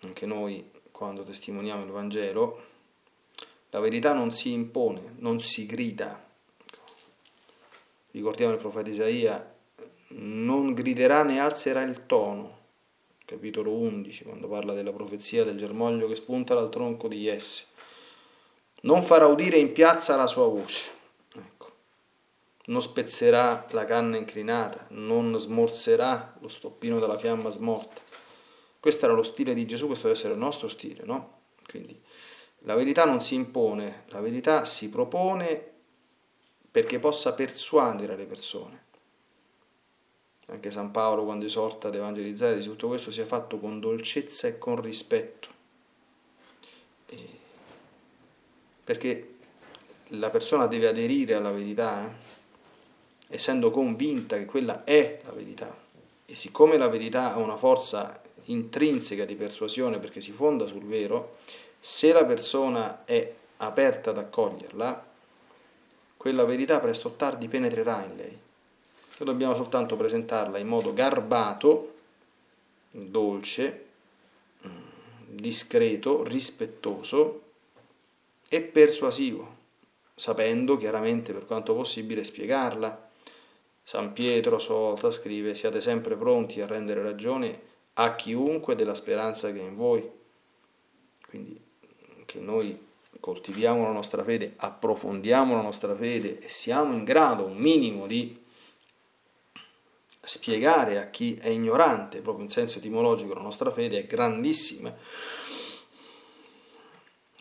anche 0.00 0.26
noi 0.26 0.70
quando 0.90 1.22
testimoniamo 1.24 1.84
il 1.84 1.90
Vangelo 1.90 2.68
la 3.70 3.78
verità 3.78 4.12
non 4.12 4.32
si 4.32 4.52
impone, 4.52 5.14
non 5.18 5.38
si 5.38 5.64
grida. 5.64 6.28
Ricordiamo 8.10 8.52
il 8.52 8.58
profeta 8.58 8.90
Isaia, 8.90 9.54
non 10.08 10.74
griderà 10.74 11.22
né 11.22 11.38
alzerà 11.38 11.82
il 11.82 12.04
tono, 12.06 12.58
capitolo 13.24 13.70
11, 13.70 14.24
quando 14.24 14.48
parla 14.48 14.72
della 14.72 14.90
profezia 14.90 15.44
del 15.44 15.56
germoglio 15.56 16.08
che 16.08 16.16
spunta 16.16 16.54
dal 16.54 16.68
tronco 16.68 17.06
di 17.06 17.20
Jesse. 17.20 17.66
Non 18.82 19.04
farà 19.04 19.26
udire 19.26 19.56
in 19.56 19.70
piazza 19.70 20.16
la 20.16 20.26
sua 20.26 20.48
voce. 20.48 20.98
Non 22.70 22.80
spezzerà 22.80 23.66
la 23.70 23.84
canna 23.84 24.16
inclinata, 24.16 24.86
non 24.90 25.36
smorzerà 25.38 26.36
lo 26.40 26.48
stoppino 26.48 26.98
della 26.98 27.18
fiamma 27.18 27.50
smorta. 27.50 28.00
Questo 28.78 29.04
era 29.04 29.14
lo 29.14 29.24
stile 29.24 29.54
di 29.54 29.66
Gesù, 29.66 29.86
questo 29.86 30.06
deve 30.06 30.18
essere 30.18 30.34
il 30.34 30.38
nostro 30.38 30.68
stile, 30.68 31.02
no? 31.04 31.38
Quindi 31.66 32.00
la 32.60 32.74
verità 32.74 33.04
non 33.04 33.20
si 33.20 33.34
impone, 33.34 34.04
la 34.08 34.20
verità 34.20 34.64
si 34.64 34.88
propone 34.88 35.68
perché 36.70 36.98
possa 37.00 37.34
persuadere 37.34 38.16
le 38.16 38.24
persone. 38.24 38.84
Anche 40.46 40.70
San 40.70 40.90
Paolo 40.90 41.24
quando 41.24 41.46
esorta 41.46 41.88
ad 41.88 41.94
evangelizzare 41.94 42.56
dice 42.56 42.68
tutto 42.70 42.88
questo 42.88 43.10
sia 43.10 43.26
fatto 43.26 43.58
con 43.58 43.80
dolcezza 43.80 44.46
e 44.46 44.58
con 44.58 44.80
rispetto. 44.80 45.48
E 47.06 47.38
perché 48.84 49.34
la 50.08 50.30
persona 50.30 50.66
deve 50.66 50.88
aderire 50.88 51.34
alla 51.34 51.52
verità, 51.52 52.06
eh? 52.06 52.29
Essendo 53.30 53.70
convinta 53.70 54.36
che 54.36 54.44
quella 54.44 54.84
è 54.84 55.20
la 55.24 55.32
verità. 55.32 55.74
E 56.26 56.34
siccome 56.34 56.76
la 56.76 56.88
verità 56.88 57.32
ha 57.32 57.38
una 57.38 57.56
forza 57.56 58.20
intrinseca 58.44 59.24
di 59.24 59.34
persuasione 59.34 59.98
perché 59.98 60.20
si 60.20 60.32
fonda 60.32 60.66
sul 60.66 60.84
vero, 60.84 61.36
se 61.78 62.12
la 62.12 62.24
persona 62.24 63.04
è 63.04 63.32
aperta 63.58 64.10
ad 64.10 64.18
accoglierla, 64.18 65.06
quella 66.16 66.44
verità 66.44 66.78
presto 66.80 67.08
o 67.08 67.12
tardi 67.12 67.48
penetrerà 67.48 68.04
in 68.04 68.16
lei. 68.16 68.38
Noi 69.18 69.28
dobbiamo 69.28 69.54
soltanto 69.54 69.96
presentarla 69.96 70.58
in 70.58 70.66
modo 70.66 70.92
garbato, 70.92 71.94
dolce, 72.90 73.86
mm, 74.66 74.70
discreto, 75.28 76.22
rispettoso 76.22 77.42
e 78.48 78.60
persuasivo, 78.62 79.56
sapendo 80.14 80.76
chiaramente 80.76 81.32
per 81.32 81.46
quanto 81.46 81.74
possibile 81.74 82.24
spiegarla. 82.24 83.09
San 83.82 84.12
Pietro 84.12 84.56
a 84.56 84.60
sua 84.60 84.76
volta 84.76 85.10
scrive 85.10 85.54
siate 85.54 85.80
sempre 85.80 86.16
pronti 86.16 86.60
a 86.60 86.66
rendere 86.66 87.02
ragione 87.02 87.68
a 87.94 88.14
chiunque 88.14 88.74
della 88.74 88.94
speranza 88.94 89.52
che 89.52 89.58
è 89.58 89.62
in 89.62 89.76
voi 89.76 90.18
quindi 91.28 91.60
che 92.26 92.40
noi 92.40 92.88
coltiviamo 93.18 93.82
la 93.84 93.92
nostra 93.92 94.22
fede, 94.24 94.54
approfondiamo 94.56 95.54
la 95.54 95.62
nostra 95.62 95.94
fede 95.94 96.40
e 96.40 96.48
siamo 96.48 96.92
in 96.92 97.04
grado 97.04 97.44
un 97.44 97.56
minimo 97.56 98.06
di 98.06 98.38
spiegare 100.22 100.98
a 100.98 101.08
chi 101.08 101.36
è 101.36 101.48
ignorante, 101.48 102.20
proprio 102.20 102.44
in 102.44 102.50
senso 102.50 102.78
etimologico, 102.78 103.34
la 103.34 103.40
nostra 103.40 103.70
fede 103.70 103.98
è 103.98 104.06
grandissima, 104.06 104.94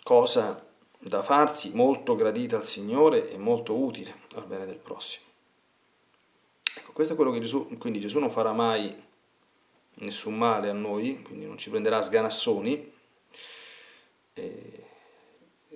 cosa 0.03 0.65
da 0.97 1.21
farsi 1.21 1.71
molto 1.73 2.15
gradita 2.15 2.57
al 2.57 2.65
Signore 2.65 3.29
e 3.31 3.37
molto 3.37 3.75
utile 3.75 4.21
al 4.35 4.45
bene 4.45 4.65
del 4.65 4.77
prossimo. 4.77 5.28
Ecco, 6.79 6.91
questo 6.93 7.13
è 7.13 7.15
quello 7.15 7.31
che 7.31 7.39
Gesù, 7.39 7.77
quindi 7.77 7.99
Gesù 7.99 8.19
non 8.19 8.31
farà 8.31 8.53
mai 8.53 8.95
nessun 9.95 10.37
male 10.37 10.69
a 10.69 10.73
noi, 10.73 11.21
quindi 11.21 11.45
non 11.45 11.57
ci 11.57 11.69
prenderà 11.69 12.01
sganassoni, 12.01 12.93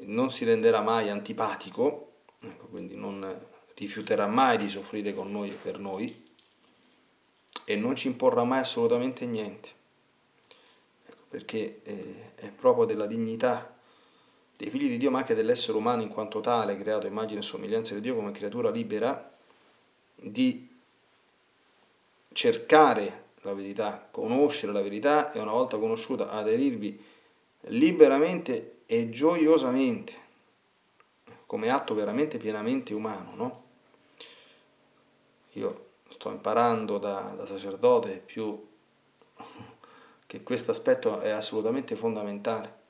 non 0.06 0.32
si 0.32 0.46
renderà 0.46 0.82
mai 0.82 1.10
antipatico, 1.10 2.14
ecco, 2.42 2.68
quindi 2.68 2.96
non 2.96 3.48
rifiuterà 3.76 4.28
mai 4.28 4.58
di 4.58 4.70
soffrire 4.70 5.14
con 5.14 5.32
noi 5.32 5.50
e 5.50 5.56
per 5.56 5.80
noi, 5.80 6.22
e 7.66 7.76
non 7.76 7.96
ci 7.96 8.08
imporrà 8.08 8.44
mai 8.44 8.60
assolutamente 8.60 9.26
niente, 9.26 9.70
ecco, 11.06 11.24
perché 11.30 11.82
eh, 11.84 12.32
è 12.36 12.50
proprio 12.50 12.86
della 12.86 13.06
dignità 13.06 13.76
dei 14.56 14.70
figli 14.70 14.88
di 14.88 14.98
Dio, 14.98 15.12
ma 15.12 15.20
anche 15.20 15.36
dell'essere 15.36 15.78
umano 15.78 16.02
in 16.02 16.10
quanto 16.10 16.40
tale, 16.40 16.78
creato 16.78 17.08
immagine 17.08 17.40
e 17.40 17.44
somiglianza 17.44 17.94
di 17.94 18.02
Dio 18.02 18.16
come 18.16 18.32
creatura 18.32 18.70
libera, 18.70 19.32
di 20.16 20.73
cercare 22.34 23.22
la 23.42 23.54
verità, 23.54 24.08
conoscere 24.12 24.72
la 24.72 24.82
verità 24.82 25.32
e 25.32 25.40
una 25.40 25.52
volta 25.52 25.78
conosciuta 25.78 26.30
aderirvi 26.30 27.02
liberamente 27.68 28.82
e 28.86 29.10
gioiosamente, 29.10 30.14
come 31.46 31.70
atto 31.70 31.94
veramente 31.94 32.38
pienamente 32.38 32.94
umano, 32.94 33.36
no? 33.36 33.64
Io 35.54 35.92
sto 36.10 36.32
imparando 36.32 36.98
da, 36.98 37.34
da 37.36 37.46
sacerdote 37.46 38.18
più 38.18 38.68
che 40.26 40.44
questo 40.44 40.72
aspetto 40.72 41.20
è 41.20 41.30
assolutamente 41.30 41.96
fondamentale, 41.96 42.82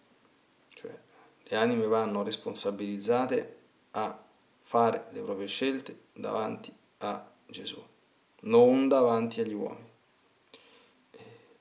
cioè 0.69 0.97
le 1.43 1.57
anime 1.57 1.87
vanno 1.87 2.23
responsabilizzate 2.23 3.57
a 3.91 4.23
fare 4.61 5.07
le 5.11 5.21
proprie 5.21 5.47
scelte 5.47 6.05
davanti 6.13 6.73
a 6.99 7.31
Gesù, 7.45 7.83
non 8.43 8.87
davanti 8.87 9.41
agli 9.41 9.53
uomini. 9.53 9.91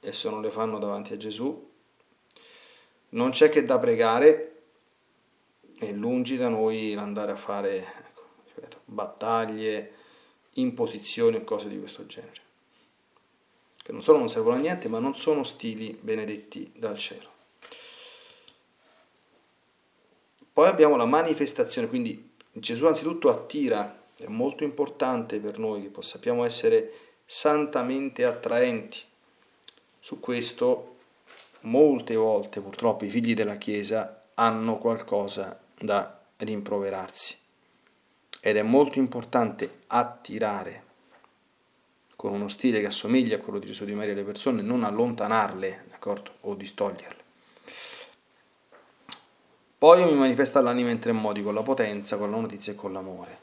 E 0.00 0.12
se 0.12 0.30
non 0.30 0.40
le 0.40 0.50
fanno 0.50 0.78
davanti 0.78 1.12
a 1.12 1.16
Gesù, 1.16 1.70
non 3.10 3.30
c'è 3.30 3.48
che 3.50 3.64
da 3.64 3.78
pregare 3.78 4.48
e 5.78 5.92
lungi 5.92 6.36
da 6.36 6.48
noi 6.48 6.94
andare 6.94 7.32
a 7.32 7.36
fare 7.36 7.76
ecco, 7.76 8.80
battaglie, 8.84 9.92
imposizioni 10.54 11.36
o 11.36 11.44
cose 11.44 11.68
di 11.68 11.78
questo 11.78 12.06
genere, 12.06 12.40
che 13.82 13.92
non 13.92 14.02
solo 14.02 14.18
non 14.18 14.28
servono 14.28 14.56
a 14.56 14.60
niente, 14.60 14.88
ma 14.88 14.98
non 14.98 15.14
sono 15.14 15.44
stili 15.44 15.96
benedetti 16.00 16.72
dal 16.74 16.98
cielo. 16.98 17.30
Poi 20.52 20.68
abbiamo 20.68 20.96
la 20.96 21.06
manifestazione, 21.06 21.88
quindi 21.88 22.30
Gesù 22.52 22.86
anzitutto 22.86 23.30
attira, 23.30 24.01
è 24.24 24.28
molto 24.28 24.64
importante 24.64 25.38
per 25.38 25.58
noi 25.58 25.90
che 25.90 26.02
sappiamo 26.02 26.44
essere 26.44 26.92
santamente 27.24 28.24
attraenti. 28.24 28.98
Su 29.98 30.20
questo 30.20 30.96
molte 31.60 32.16
volte 32.16 32.60
purtroppo 32.60 33.04
i 33.04 33.10
figli 33.10 33.34
della 33.34 33.56
Chiesa 33.56 34.24
hanno 34.34 34.78
qualcosa 34.78 35.60
da 35.78 36.20
rimproverarsi 36.38 37.36
ed 38.40 38.56
è 38.56 38.62
molto 38.62 38.98
importante 38.98 39.82
attirare 39.86 40.90
con 42.16 42.32
uno 42.32 42.48
stile 42.48 42.80
che 42.80 42.86
assomiglia 42.86 43.36
a 43.36 43.40
quello 43.40 43.58
di 43.58 43.66
Gesù 43.66 43.84
di 43.84 43.94
Maria 43.94 44.14
le 44.14 44.22
persone, 44.22 44.62
non 44.62 44.84
allontanarle, 44.84 45.86
d'accordo? 45.90 46.30
O 46.42 46.54
distoglierle. 46.54 47.20
Poi 49.76 50.04
mi 50.04 50.14
manifesta 50.14 50.60
l'anima 50.60 50.90
in 50.90 51.00
tre 51.00 51.10
modi, 51.10 51.42
con 51.42 51.54
la 51.54 51.62
potenza, 51.62 52.16
con 52.16 52.30
la 52.30 52.36
notizia 52.36 52.72
e 52.72 52.76
con 52.76 52.92
l'amore. 52.92 53.41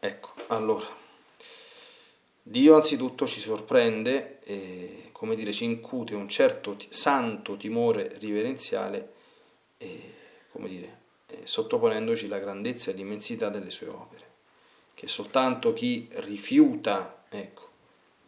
Ecco, 0.00 0.32
allora, 0.48 0.86
Dio 2.42 2.74
anzitutto 2.74 3.26
ci 3.26 3.40
sorprende, 3.40 4.40
e, 4.44 5.08
come 5.12 5.34
dire, 5.34 5.52
ci 5.52 5.64
incute 5.64 6.14
un 6.14 6.28
certo 6.28 6.76
santo 6.88 7.56
timore 7.56 8.16
riverenziale, 8.18 9.12
e, 9.78 10.14
come 10.50 10.68
dire, 10.68 10.96
sottoponendoci 11.42 12.28
la 12.28 12.38
grandezza 12.38 12.90
e 12.90 12.94
l'immensità 12.94 13.48
delle 13.48 13.70
sue 13.70 13.88
opere 13.88 14.26
che 14.98 15.06
soltanto 15.06 15.74
chi 15.74 16.08
rifiuta 16.10 17.22
ecco, 17.28 17.68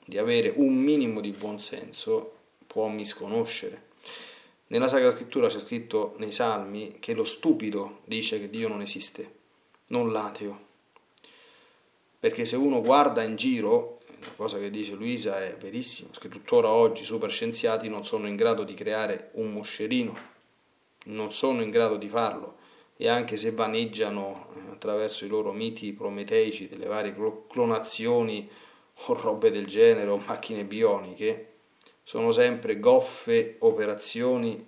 di 0.04 0.18
avere 0.18 0.52
un 0.54 0.72
minimo 0.72 1.20
di 1.20 1.32
buonsenso 1.32 2.36
può 2.64 2.86
misconoscere. 2.86 3.88
Nella 4.68 4.86
Sacra 4.86 5.10
Scrittura 5.10 5.48
c'è 5.48 5.58
scritto 5.58 6.14
nei 6.18 6.30
Salmi 6.30 6.98
che 7.00 7.12
lo 7.12 7.24
stupido 7.24 8.02
dice 8.04 8.38
che 8.38 8.48
Dio 8.48 8.68
non 8.68 8.82
esiste, 8.82 9.38
non 9.88 10.12
l'ateo. 10.12 10.68
Perché 12.20 12.44
se 12.44 12.56
uno 12.56 12.82
guarda 12.82 13.22
in 13.22 13.36
giro, 13.36 14.00
la 14.20 14.32
cosa 14.36 14.58
che 14.58 14.68
dice 14.68 14.92
Luisa 14.92 15.42
è 15.42 15.56
verissima, 15.56 16.10
perché 16.10 16.28
tuttora 16.28 16.68
oggi 16.68 17.00
i 17.00 17.06
superscienziati 17.06 17.88
non 17.88 18.04
sono 18.04 18.26
in 18.26 18.36
grado 18.36 18.62
di 18.62 18.74
creare 18.74 19.30
un 19.34 19.50
moscerino, 19.50 20.18
non 21.06 21.32
sono 21.32 21.62
in 21.62 21.70
grado 21.70 21.96
di 21.96 22.08
farlo. 22.08 22.58
E 22.98 23.08
anche 23.08 23.38
se 23.38 23.52
vaneggiano 23.52 24.48
eh, 24.54 24.72
attraverso 24.72 25.24
i 25.24 25.28
loro 25.28 25.52
miti 25.52 25.94
prometeici 25.94 26.68
delle 26.68 26.84
varie 26.84 27.16
clonazioni 27.48 28.46
o 29.06 29.14
robe 29.14 29.50
del 29.50 29.66
genere 29.66 30.10
o 30.10 30.18
macchine 30.18 30.64
bioniche, 30.64 31.46
sono 32.02 32.32
sempre 32.32 32.78
goffe 32.78 33.56
operazioni 33.60 34.66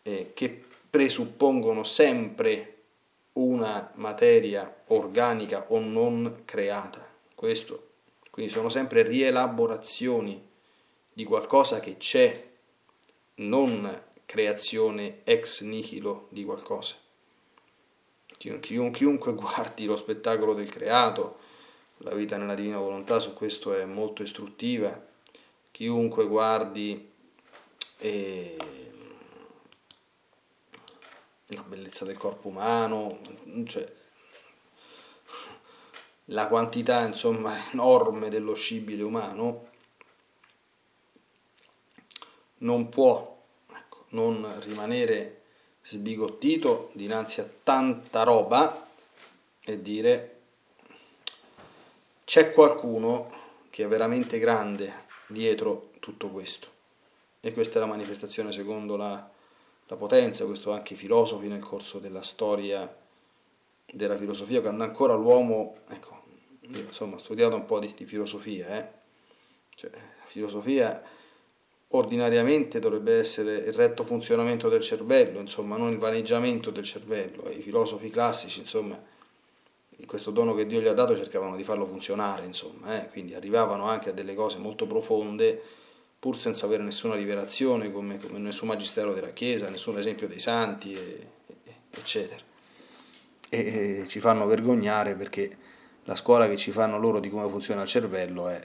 eh, 0.00 0.30
che 0.32 0.64
presuppongono 0.88 1.84
sempre 1.84 2.75
una 3.36 3.90
materia 3.94 4.82
organica 4.88 5.66
o 5.68 5.78
non 5.78 6.42
creata. 6.44 7.04
Questo, 7.34 7.88
quindi 8.30 8.50
sono 8.50 8.68
sempre 8.68 9.02
rielaborazioni 9.02 10.42
di 11.12 11.24
qualcosa 11.24 11.80
che 11.80 11.96
c'è, 11.96 12.44
non 13.36 14.02
creazione 14.24 15.20
ex 15.24 15.62
nihilo 15.62 16.26
di 16.30 16.44
qualcosa. 16.44 16.94
Chiunque 18.36 19.32
guardi 19.34 19.84
lo 19.84 19.96
spettacolo 19.96 20.54
del 20.54 20.70
creato, 20.70 21.38
la 21.98 22.14
vita 22.14 22.36
nella 22.36 22.54
divina 22.54 22.78
volontà, 22.78 23.18
su 23.18 23.32
questo 23.34 23.74
è 23.74 23.84
molto 23.84 24.22
istruttiva. 24.22 25.04
Chiunque 25.70 26.26
guardi 26.26 27.10
eh, 27.98 28.56
la 31.48 31.62
bellezza 31.62 32.04
del 32.04 32.16
corpo 32.16 32.48
umano, 32.48 33.20
cioè, 33.66 33.92
la 36.26 36.46
quantità 36.48 37.04
insomma 37.04 37.70
enorme 37.70 38.28
dello 38.28 38.54
scibile 38.54 39.02
umano, 39.02 39.68
non 42.58 42.88
può 42.88 43.42
ecco, 43.68 44.06
non 44.10 44.60
rimanere 44.60 45.42
sbigottito 45.82 46.90
dinanzi 46.94 47.40
a 47.40 47.48
tanta 47.62 48.24
roba 48.24 48.88
e 49.62 49.82
dire 49.82 50.36
c'è 52.24 52.52
qualcuno 52.52 53.34
che 53.70 53.84
è 53.84 53.86
veramente 53.86 54.38
grande 54.38 55.04
dietro 55.28 55.90
tutto 56.00 56.28
questo. 56.28 56.74
E 57.40 57.52
questa 57.52 57.76
è 57.76 57.80
la 57.80 57.86
manifestazione 57.86 58.50
secondo 58.50 58.96
la, 58.96 59.30
la 59.86 59.96
potenza, 59.96 60.44
questo 60.46 60.72
anche 60.72 60.94
i 60.94 60.96
filosofi 60.96 61.46
nel 61.48 61.62
corso 61.62 61.98
della 61.98 62.22
storia 62.22 62.94
della 63.86 64.16
filosofia, 64.16 64.60
quando 64.60 64.82
ancora 64.82 65.14
l'uomo, 65.14 65.76
ecco, 65.88 66.22
insomma 66.60 67.18
studiato 67.18 67.54
un 67.54 67.64
po' 67.64 67.78
di, 67.78 67.94
di 67.96 68.04
filosofia, 68.04 68.76
eh? 68.76 68.88
cioè, 69.76 69.90
filosofia 70.26 71.02
ordinariamente 71.90 72.80
dovrebbe 72.80 73.18
essere 73.18 73.54
il 73.58 73.72
retto 73.72 74.04
funzionamento 74.04 74.68
del 74.68 74.82
cervello, 74.82 75.38
insomma, 75.38 75.76
non 75.76 75.92
il 75.92 75.98
vaneggiamento 75.98 76.70
del 76.70 76.84
cervello. 76.84 77.48
I 77.48 77.60
filosofi 77.60 78.10
classici, 78.10 78.60
insomma, 78.60 79.00
questo 80.04 80.30
dono 80.32 80.54
che 80.54 80.66
Dio 80.66 80.80
gli 80.80 80.88
ha 80.88 80.92
dato 80.92 81.16
cercavano 81.16 81.56
di 81.56 81.62
farlo 81.62 81.86
funzionare, 81.86 82.44
insomma, 82.44 83.00
eh? 83.00 83.08
quindi 83.08 83.34
arrivavano 83.34 83.86
anche 83.88 84.10
a 84.10 84.12
delle 84.12 84.34
cose 84.34 84.58
molto 84.58 84.86
profonde 84.86 85.62
pur 86.26 86.36
senza 86.36 86.66
avere 86.66 86.82
nessuna 86.82 87.14
rivelazione, 87.14 87.92
come, 87.92 88.18
come 88.18 88.40
nessun 88.40 88.66
magistero 88.66 89.14
della 89.14 89.30
Chiesa, 89.30 89.68
nessun 89.68 89.96
esempio 89.96 90.26
dei 90.26 90.40
santi, 90.40 90.92
e, 90.92 91.26
e, 91.62 91.74
eccetera. 91.90 92.42
E, 93.48 94.00
e 94.00 94.08
ci 94.08 94.18
fanno 94.18 94.44
vergognare 94.44 95.14
perché 95.14 95.56
la 96.02 96.16
scuola 96.16 96.48
che 96.48 96.56
ci 96.56 96.72
fanno 96.72 96.98
loro 96.98 97.20
di 97.20 97.30
come 97.30 97.48
funziona 97.48 97.82
il 97.82 97.86
cervello 97.86 98.48
è 98.48 98.60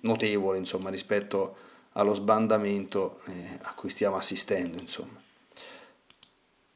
notevole, 0.00 0.58
insomma, 0.58 0.90
rispetto 0.90 1.56
allo 1.92 2.12
sbandamento 2.12 3.20
eh, 3.28 3.58
a 3.62 3.72
cui 3.72 3.88
stiamo 3.88 4.16
assistendo, 4.16 4.78
insomma. 4.78 5.18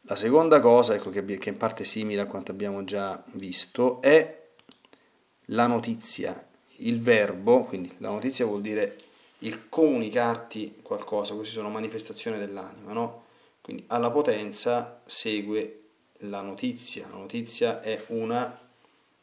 La 0.08 0.16
seconda 0.16 0.58
cosa, 0.58 0.94
ecco, 0.94 1.10
che, 1.10 1.22
che 1.36 1.50
in 1.50 1.58
parte 1.58 1.84
simile 1.84 2.22
a 2.22 2.26
quanto 2.26 2.50
abbiamo 2.50 2.82
già 2.84 3.22
visto, 3.32 4.00
è 4.00 4.42
la 5.48 5.66
notizia, 5.66 6.46
il 6.76 6.98
verbo, 6.98 7.64
quindi 7.64 7.94
la 7.98 8.08
notizia 8.08 8.46
vuol 8.46 8.62
dire 8.62 9.04
il 9.40 9.68
comunicarti 9.68 10.78
qualcosa, 10.82 11.34
queste 11.34 11.54
sono 11.54 11.68
manifestazioni 11.68 12.38
dell'anima, 12.38 12.92
no? 12.92 13.24
Quindi 13.60 13.84
alla 13.88 14.10
potenza 14.10 15.02
segue 15.04 15.80
la 16.20 16.40
notizia, 16.40 17.08
la 17.10 17.16
notizia 17.16 17.82
è 17.82 18.04
un 18.08 18.54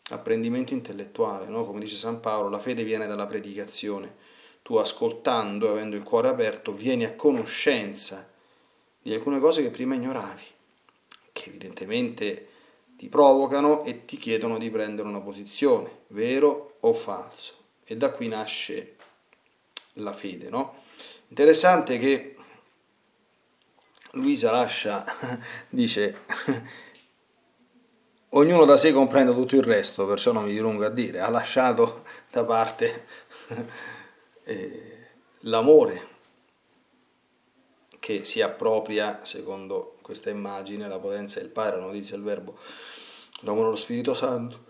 apprendimento 0.10 0.74
intellettuale, 0.74 1.48
no? 1.48 1.66
come 1.66 1.80
dice 1.80 1.96
San 1.96 2.20
Paolo, 2.20 2.50
la 2.50 2.60
fede 2.60 2.84
viene 2.84 3.08
dalla 3.08 3.26
predicazione, 3.26 4.16
tu 4.62 4.76
ascoltando, 4.76 5.70
avendo 5.70 5.96
il 5.96 6.04
cuore 6.04 6.28
aperto, 6.28 6.74
vieni 6.74 7.06
a 7.06 7.14
conoscenza 7.14 8.30
di 9.02 9.14
alcune 9.14 9.40
cose 9.40 9.62
che 9.62 9.70
prima 9.70 9.96
ignoravi, 9.96 10.44
che 11.32 11.50
evidentemente 11.50 12.48
ti 12.98 13.08
provocano 13.08 13.84
e 13.84 14.06
ti 14.06 14.18
chiedono 14.18 14.58
di 14.58 14.70
prendere 14.70 15.08
una 15.08 15.22
posizione, 15.22 16.04
vero 16.08 16.78
o 16.82 16.94
falso. 16.94 17.54
E 17.86 17.98
da 17.98 18.12
qui 18.12 18.28
nasce 18.28 18.96
la 19.94 20.14
fede, 20.14 20.50
no? 20.50 20.82
Interessante 21.28 21.98
che 21.98 22.36
Luisa 24.12 24.52
lascia, 24.52 25.06
dice, 25.70 26.18
ognuno 28.30 28.66
da 28.66 28.78
sé 28.78 28.92
comprende 28.92 29.34
tutto 29.34 29.56
il 29.56 29.64
resto, 29.64 30.06
perciò 30.06 30.32
non 30.32 30.46
mi 30.46 30.52
dilungo 30.52 30.86
a 30.86 30.90
dire, 30.90 31.20
ha 31.20 31.30
lasciato 31.30 32.04
da 32.32 32.44
parte 32.44 33.06
eh, 34.44 35.08
l'amore 35.42 36.12
che 38.00 38.26
si 38.26 38.42
appropria, 38.42 39.22
secondo 39.24 39.98
questa 40.02 40.30
immagine, 40.30 40.88
la 40.88 41.00
potenza 41.00 41.40
del 41.40 41.50
Padre, 41.50 41.80
la 41.80 41.86
notizia 41.86 42.16
del 42.16 42.26
Verbo, 42.26 42.58
l'amore 43.40 43.68
allo 43.68 43.76
Spirito 43.78 44.14
Santo, 44.14 44.66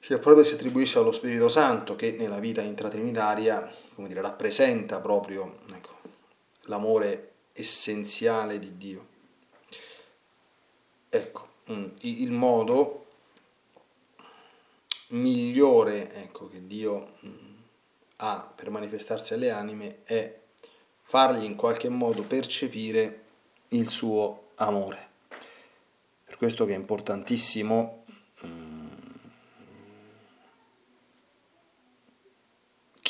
si 0.00 0.14
appropria 0.14 0.42
e 0.42 0.46
si 0.46 0.54
attribuisce 0.54 0.98
allo 0.98 1.12
Spirito 1.12 1.50
Santo 1.50 1.94
che 1.94 2.12
nella 2.12 2.38
vita 2.38 2.62
intratrinitaria, 2.62 3.70
dire, 3.96 4.22
rappresenta 4.22 4.98
proprio 4.98 5.58
ecco, 5.72 5.98
l'amore 6.62 7.32
essenziale 7.52 8.58
di 8.58 8.76
Dio. 8.78 9.06
Ecco, 11.10 11.48
mm, 11.70 11.84
il 12.00 12.30
modo 12.30 13.06
migliore 15.08 16.14
ecco, 16.14 16.48
che 16.48 16.66
Dio 16.66 17.16
mm, 17.26 17.56
ha 18.16 18.52
per 18.54 18.70
manifestarsi 18.70 19.34
alle 19.34 19.50
anime 19.50 19.98
è 20.04 20.38
fargli 21.02 21.44
in 21.44 21.56
qualche 21.56 21.88
modo 21.90 22.22
percepire 22.22 23.24
il 23.68 23.90
suo 23.90 24.52
amore. 24.56 25.08
Per 26.24 26.36
questo 26.38 26.64
che 26.64 26.72
è 26.72 26.76
importantissimo 26.76 28.04
mm, 28.46 28.80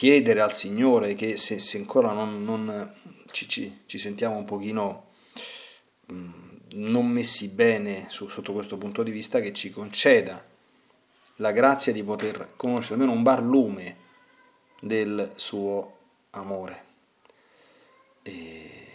chiedere 0.01 0.41
al 0.41 0.55
Signore 0.55 1.15
che 1.15 1.37
se, 1.37 1.59
se 1.59 1.77
ancora 1.77 2.13
non, 2.13 2.43
non 2.43 2.91
ci, 3.33 3.47
ci, 3.47 3.81
ci, 3.85 3.99
sentiamo 3.99 4.39
un 4.39 4.47
pochino 4.47 5.11
mm, 6.11 6.33
non 6.77 7.07
messi 7.07 7.49
bene 7.49 8.07
su, 8.09 8.27
sotto 8.29 8.55
questo 8.55 8.79
punto 8.79 9.03
di 9.03 9.11
vista, 9.11 9.41
che 9.41 9.53
ci 9.53 9.69
conceda 9.69 10.43
la 11.37 11.53
grazia 11.53 11.93
di 11.93 12.03
poter 12.03 12.55
conoscere 12.57 12.95
almeno 12.95 13.13
un 13.13 13.23
barlume 13.23 13.97
del 14.81 15.33
suo 15.35 15.99
amore. 16.31 16.85
E... 18.23 18.87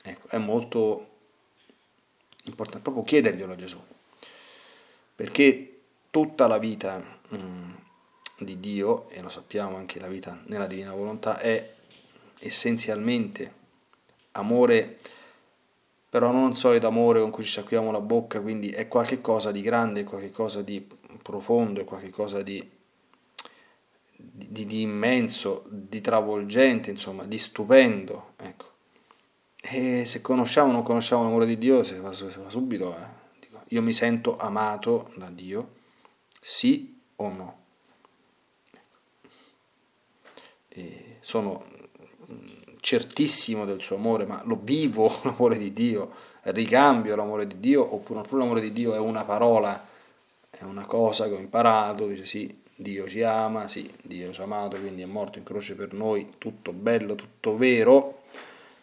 Ecco, 0.00 0.28
è 0.28 0.38
molto 0.38 1.08
importante 2.44 2.80
proprio 2.80 3.04
chiederglielo 3.04 3.52
a 3.52 3.56
Gesù, 3.56 3.82
perché 5.14 5.75
tutta 6.16 6.46
la 6.46 6.56
vita 6.56 6.98
mm, 7.34 7.72
di 8.38 8.58
Dio, 8.58 9.10
e 9.10 9.20
lo 9.20 9.28
sappiamo 9.28 9.76
anche 9.76 10.00
la 10.00 10.06
vita 10.06 10.40
nella 10.46 10.66
divina 10.66 10.94
volontà, 10.94 11.38
è 11.38 11.74
essenzialmente 12.38 13.52
amore, 14.32 14.98
però 16.08 16.32
non 16.32 16.56
solito 16.56 16.86
amore 16.86 17.20
con 17.20 17.30
cui 17.30 17.42
ci 17.44 17.50
sciacquiamo 17.50 17.90
la 17.90 18.00
bocca, 18.00 18.40
quindi 18.40 18.70
è 18.70 18.88
qualcosa 18.88 19.52
di 19.52 19.60
grande, 19.60 20.04
qualcosa 20.04 20.62
di 20.62 20.88
profondo, 21.20 21.84
qualcosa 21.84 22.40
di, 22.40 22.66
di, 24.16 24.64
di, 24.64 24.80
immenso, 24.80 25.66
di 25.68 26.00
travolgente, 26.00 26.88
insomma, 26.88 27.24
di 27.24 27.36
stupendo. 27.36 28.32
Ecco. 28.38 28.70
E 29.60 30.06
se 30.06 30.22
conosciamo 30.22 30.70
o 30.70 30.72
non 30.72 30.82
conosciamo 30.82 31.24
l'amore 31.24 31.44
di 31.44 31.58
Dio, 31.58 31.82
si 31.82 31.92
fa, 31.92 32.14
si 32.14 32.26
fa 32.30 32.48
subito. 32.48 32.96
Eh. 32.96 33.24
Io 33.70 33.82
mi 33.82 33.92
sento 33.92 34.38
amato 34.38 35.12
da 35.16 35.28
Dio, 35.28 35.75
sì 36.48 36.96
o 37.16 37.28
no? 37.28 37.58
E 40.68 41.16
sono 41.18 41.64
certissimo 42.78 43.64
del 43.64 43.82
suo 43.82 43.96
amore, 43.96 44.26
ma 44.26 44.42
lo 44.44 44.56
vivo 44.62 45.12
l'amore 45.24 45.58
di 45.58 45.72
Dio, 45.72 46.12
ricambio 46.42 47.16
l'amore 47.16 47.48
di 47.48 47.58
Dio, 47.58 47.92
oppure 47.92 48.22
l'amore 48.30 48.60
di 48.60 48.70
Dio 48.70 48.94
è 48.94 48.98
una 48.98 49.24
parola, 49.24 49.88
è 50.48 50.62
una 50.62 50.86
cosa 50.86 51.26
che 51.26 51.34
ho 51.34 51.40
imparato, 51.40 52.06
dice 52.06 52.24
sì, 52.24 52.62
Dio 52.76 53.08
ci 53.08 53.22
ama, 53.22 53.66
sì, 53.66 53.92
Dio 54.00 54.32
ci 54.32 54.40
ha 54.40 54.44
amato, 54.44 54.78
quindi 54.78 55.02
è 55.02 55.06
morto 55.06 55.38
in 55.38 55.44
croce 55.44 55.74
per 55.74 55.94
noi, 55.94 56.34
tutto 56.38 56.72
bello, 56.72 57.16
tutto 57.16 57.56
vero, 57.56 58.22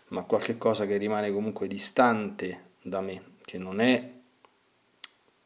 ma 0.10 0.24
qualche 0.24 0.58
cosa 0.58 0.86
che 0.86 0.98
rimane 0.98 1.32
comunque 1.32 1.68
distante 1.68 2.72
da 2.82 3.00
me, 3.00 3.24
che 3.46 3.58
non 3.58 3.80
è 3.80 4.22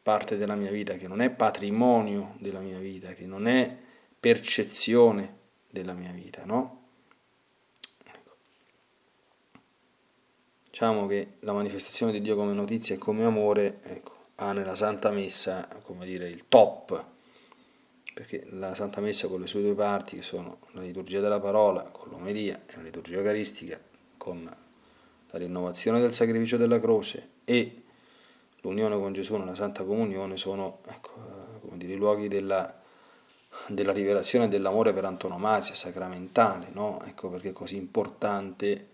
parte 0.08 0.38
della 0.38 0.56
mia 0.56 0.72
vita, 0.72 0.93
che 0.93 1.06
non 1.06 1.20
è 1.20 1.30
patrimonio 1.30 2.36
della 2.39 2.62
mia 2.62 2.80
vita, 2.80 3.12
che 3.12 3.26
non 3.26 3.46
è 3.46 3.78
percezione 4.17 5.36
della 5.70 5.91
mia 5.91 6.13
vita, 6.13 6.46
no? 6.46 6.84
Diciamo 10.70 11.08
che 11.08 11.34
la 11.39 11.52
manifestazione 11.52 12.13
di 12.13 12.22
Dio 12.22 12.38
come 12.38 12.54
notizia 12.54 12.96
e 12.96 12.98
come 12.98 13.26
amore 13.26 13.80
ecco, 13.84 14.28
ha 14.36 14.54
nella 14.54 14.76
Santa 14.76 15.12
Messa, 15.12 15.67
come 15.82 16.06
dire, 16.06 16.30
il 16.30 16.46
top, 16.48 17.04
perché 18.13 18.48
la 18.52 18.74
Santa 18.76 19.02
Messa 19.02 19.28
con 19.28 19.41
le 19.41 19.48
sue 19.48 19.62
due 19.62 19.76
parti, 19.76 20.15
che 20.15 20.22
sono 20.22 20.60
la 20.72 20.80
liturgia 20.84 21.20
della 21.20 21.41
parola, 21.41 21.82
con 21.84 22.12
l'omelia, 22.12 22.62
e 22.65 22.78
la 22.78 22.84
liturgia 22.84 23.17
eucaristica, 23.17 23.78
con 24.15 24.46
la 24.46 25.38
rinnovazione 25.38 26.00
del 26.00 26.13
sacrificio 26.13 26.56
della 26.56 26.80
croce 26.80 27.32
e 27.43 27.82
l'unione 28.67 28.97
con 28.97 29.13
Gesù 29.13 29.36
nella 29.38 29.56
Santa 29.56 29.84
Comunione, 29.84 30.38
sono 30.38 30.80
ecco, 30.88 31.60
come 31.62 31.77
dire, 31.77 31.93
i 31.93 31.97
luoghi 31.97 32.27
della, 32.27 32.73
della 33.67 33.91
rivelazione 33.91 34.47
dell'amore 34.47 34.93
per 34.93 35.06
antonomasia, 35.06 35.75
sacramentale, 35.75 36.67
no? 36.71 37.01
Ecco 37.06 37.30
perché 37.30 37.49
è 37.49 37.53
così 37.53 37.75
importante. 37.75 38.88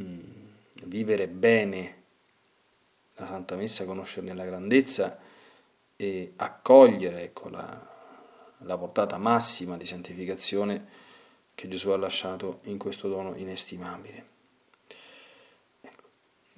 Mm, 0.00 0.20
vivere 0.84 1.28
bene 1.28 2.02
la 3.16 3.26
Santa 3.26 3.54
Messa, 3.56 3.84
conoscerne 3.84 4.34
la 4.34 4.44
grandezza 4.44 5.18
e 5.96 6.32
accogliere 6.36 7.22
ecco, 7.22 7.48
la, 7.48 7.88
la 8.58 8.76
portata 8.76 9.18
massima 9.18 9.76
di 9.76 9.86
santificazione 9.86 11.02
che 11.54 11.68
Gesù 11.68 11.90
ha 11.90 11.96
lasciato 11.96 12.60
in 12.64 12.78
questo 12.78 13.08
dono 13.08 13.36
inestimabile. 13.36 14.32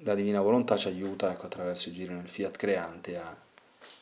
La 0.01 0.15
divina 0.15 0.41
volontà 0.41 0.77
ci 0.77 0.89
aiuta 0.89 1.33
ecco, 1.33 1.47
attraverso 1.47 1.89
il 1.89 1.95
giro 1.95 2.15
nel 2.15 2.29
fiat 2.29 2.57
creante 2.57 3.17
a 3.17 3.35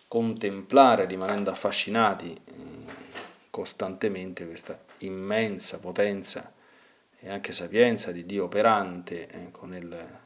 contemplare, 0.09 1.07
rimanendo 1.07 1.51
affascinati 1.51 2.33
eh, 2.33 2.53
costantemente, 3.51 4.47
questa 4.47 4.79
immensa 4.99 5.79
potenza 5.79 6.53
e 7.21 7.31
anche 7.31 7.53
sapienza 7.53 8.13
di 8.13 8.27
Dio 8.27 8.45
operante 8.45 9.29
ecco, 9.31 9.67
nel, 9.67 10.19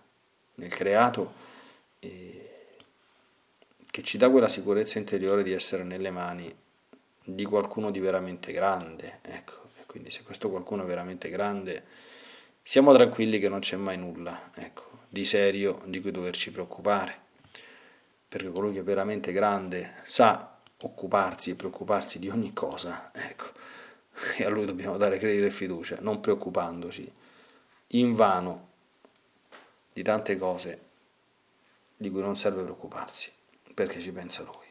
nel, 0.55 0.71
creato, 0.71 1.47
che 1.99 4.03
ci 4.03 4.17
dà 4.17 4.31
quella 4.31 4.49
sicurezza 4.49 4.99
interiore 4.99 5.43
di 5.43 5.53
essere 5.53 5.85
nelle 5.85 6.11
mani 6.11 6.53
di 7.23 7.45
qualcuno 7.45 7.91
di 7.91 8.01
veramente 8.01 8.53
grande. 8.53 9.19
Ecco. 9.23 9.57
Quindi 9.87 10.11
se 10.11 10.23
questo 10.23 10.51
qualcuno 10.51 10.85
è 10.85 10.87
veramente 10.87 11.29
grande, 11.29 11.85
siamo 12.63 12.95
tranquilli 12.95 13.39
che 13.39 13.49
non 13.49 13.61
c'è 13.61 13.77
mai 13.77 13.97
nulla 13.97 14.51
ecco, 14.55 14.98
di 15.09 15.25
serio 15.25 15.83
di 15.87 16.01
cui 16.01 16.11
doverci 16.11 16.51
preoccupare, 16.51 17.19
perché 18.29 18.51
colui 18.51 18.73
che 18.73 18.81
è 18.81 18.85
veramente 18.85 19.33
grande 19.33 19.95
sa 20.05 20.59
occuparsi 20.83 21.51
e 21.51 21.55
preoccuparsi 21.55 22.19
di 22.19 22.29
ogni 22.29 22.53
cosa. 22.53 23.11
Ecco 23.13 23.67
e 24.37 24.45
a 24.45 24.49
lui 24.49 24.65
dobbiamo 24.65 24.97
dare 24.97 25.19
credito 25.19 25.47
e 25.47 25.51
fiducia, 25.51 25.99
non 26.01 26.21
preoccupandoci 26.21 27.13
in 27.89 28.13
vano 28.15 28.67
di 29.93 30.03
tante 30.03 30.37
cose 30.37 30.87
di 31.97 32.11
cui 32.11 32.21
non 32.21 32.37
serve 32.37 32.63
preoccuparsi, 32.63 33.33
perché 33.75 34.01
ci 34.01 34.13
pensa 34.13 34.43
lui. 34.43 34.68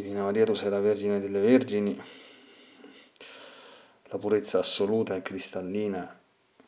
Divina 0.00 0.22
Maria, 0.22 0.44
tu 0.44 0.54
sei 0.54 0.70
la 0.70 0.80
Vergine 0.80 1.20
delle 1.20 1.40
Vergini, 1.40 2.00
la 4.04 4.18
purezza 4.18 4.58
assoluta 4.58 5.14
e 5.14 5.22
cristallina, 5.22 6.18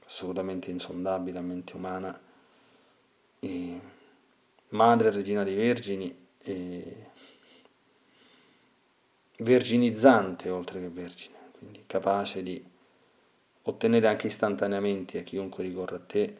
assolutamente 0.04 0.70
insondabile 0.70 1.38
a 1.38 1.42
mente 1.42 1.74
umana, 1.74 2.20
e 3.40 3.80
Madre 4.68 5.10
Regina 5.10 5.44
dei 5.44 5.54
Vergini, 5.54 6.14
e 6.38 7.10
verginizzante 9.38 10.50
oltre 10.50 10.80
che 10.80 10.88
vergine, 10.88 11.36
quindi 11.58 11.84
capace 11.86 12.42
di 12.42 12.62
ottenere 13.62 14.08
anche 14.08 14.26
istantaneamente 14.26 15.18
a 15.18 15.22
chiunque 15.22 15.64
ricorra 15.64 15.96
a 15.96 16.00
te 16.00 16.36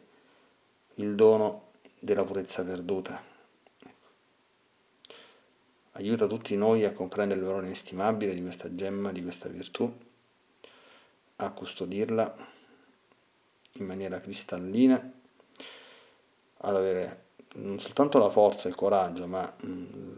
il 0.95 1.15
dono 1.15 1.71
della 1.99 2.23
purezza 2.23 2.63
perduta. 2.63 3.32
Aiuta 5.95 6.25
tutti 6.25 6.55
noi 6.55 6.85
a 6.85 6.91
comprendere 6.91 7.39
il 7.39 7.45
valore 7.45 7.67
inestimabile 7.67 8.33
di 8.33 8.41
questa 8.41 8.73
gemma, 8.73 9.11
di 9.11 9.21
questa 9.21 9.47
virtù, 9.47 9.91
a 11.35 11.51
custodirla 11.51 12.35
in 13.73 13.85
maniera 13.85 14.19
cristallina, 14.19 15.11
ad 16.57 16.75
avere 16.75 17.25
non 17.55 17.79
soltanto 17.79 18.17
la 18.17 18.29
forza 18.29 18.67
e 18.67 18.71
il 18.71 18.75
coraggio, 18.75 19.27
ma 19.27 19.55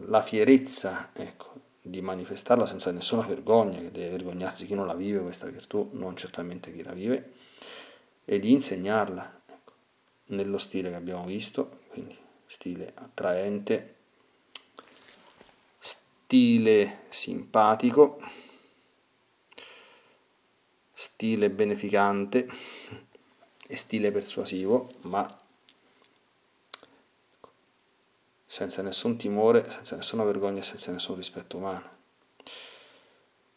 la 0.06 0.22
fierezza 0.22 1.10
ecco, 1.12 1.52
di 1.82 2.00
manifestarla 2.00 2.64
senza 2.64 2.90
nessuna 2.90 3.26
vergogna, 3.26 3.78
che 3.78 3.90
deve 3.90 4.10
vergognarsi 4.10 4.64
chi 4.64 4.74
non 4.74 4.86
la 4.86 4.94
vive 4.94 5.20
questa 5.20 5.46
virtù, 5.46 5.90
non 5.92 6.16
certamente 6.16 6.72
chi 6.72 6.82
la 6.82 6.92
vive, 6.92 7.32
e 8.24 8.38
di 8.38 8.52
insegnarla 8.52 9.40
ecco, 9.46 9.72
nello 10.26 10.58
stile 10.58 10.88
che 10.88 10.96
abbiamo 10.96 11.26
visto, 11.26 11.80
quindi 11.88 12.16
stile 12.46 12.92
attraente, 12.94 13.95
stile 16.26 17.02
simpatico, 17.08 18.18
stile 20.92 21.50
beneficante 21.50 22.48
e 23.64 23.76
stile 23.76 24.10
persuasivo, 24.10 24.90
ma 25.02 25.40
senza 28.44 28.82
nessun 28.82 29.16
timore, 29.16 29.70
senza 29.70 29.94
nessuna 29.94 30.24
vergogna, 30.24 30.62
senza 30.62 30.90
nessun 30.90 31.14
rispetto 31.14 31.58
umano. 31.58 31.90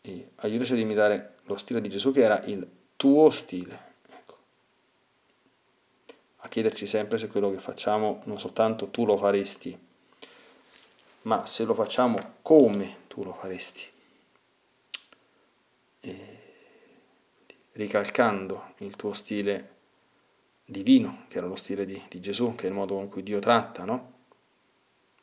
E 0.01 0.30
aiutaci 0.36 0.74
ad 0.74 0.80
imitare 0.80 1.38
lo 1.45 1.57
stile 1.57 1.82
di 1.82 1.89
Gesù 1.89 2.11
che 2.11 2.22
era 2.22 2.43
il 2.43 2.70
tuo 2.95 3.32
stile. 3.32 3.93
Ecco. 4.09 4.38
A 6.38 6.47
chiederci 6.47 6.86
sempre 6.86 7.17
se 7.17 7.30
quello 7.30 7.49
che 7.49 7.59
facciamo 7.59 8.22
non 8.26 8.38
soltanto 8.38 8.89
tu 8.89 9.05
lo 9.05 9.17
faresti, 9.17 9.88
ma 11.30 11.45
se 11.45 11.63
lo 11.63 11.75
facciamo 11.75 12.38
come 12.41 13.01
tu 13.07 13.23
lo 13.23 13.34
faresti. 13.34 13.84
E 15.99 16.38
ricalcando 17.73 18.73
il 18.77 18.95
tuo 18.95 19.13
stile 19.13 19.75
divino, 20.65 21.25
che 21.27 21.38
era 21.38 21.45
lo 21.45 21.55
stile 21.55 21.86
di, 21.86 22.01
di 22.09 22.19
Gesù, 22.19 22.55
che 22.55 22.65
è 22.65 22.69
il 22.69 22.73
modo 22.73 22.95
con 22.95 23.09
cui 23.09 23.21
Dio 23.21 23.38
tratta, 23.38 23.84
no? 23.84 24.17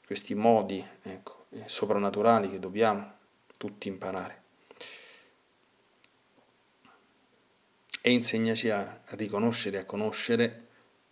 questi 0.06 0.36
modi 0.36 0.86
ecco, 1.02 1.46
soprannaturali 1.64 2.50
che 2.50 2.60
dobbiamo 2.60 3.14
tutti 3.56 3.88
imparare. 3.88 4.42
E 8.00 8.10
insegnaci 8.12 8.70
a 8.70 9.00
riconoscere 9.16 9.78
a 9.78 9.84
conoscere 9.84 10.66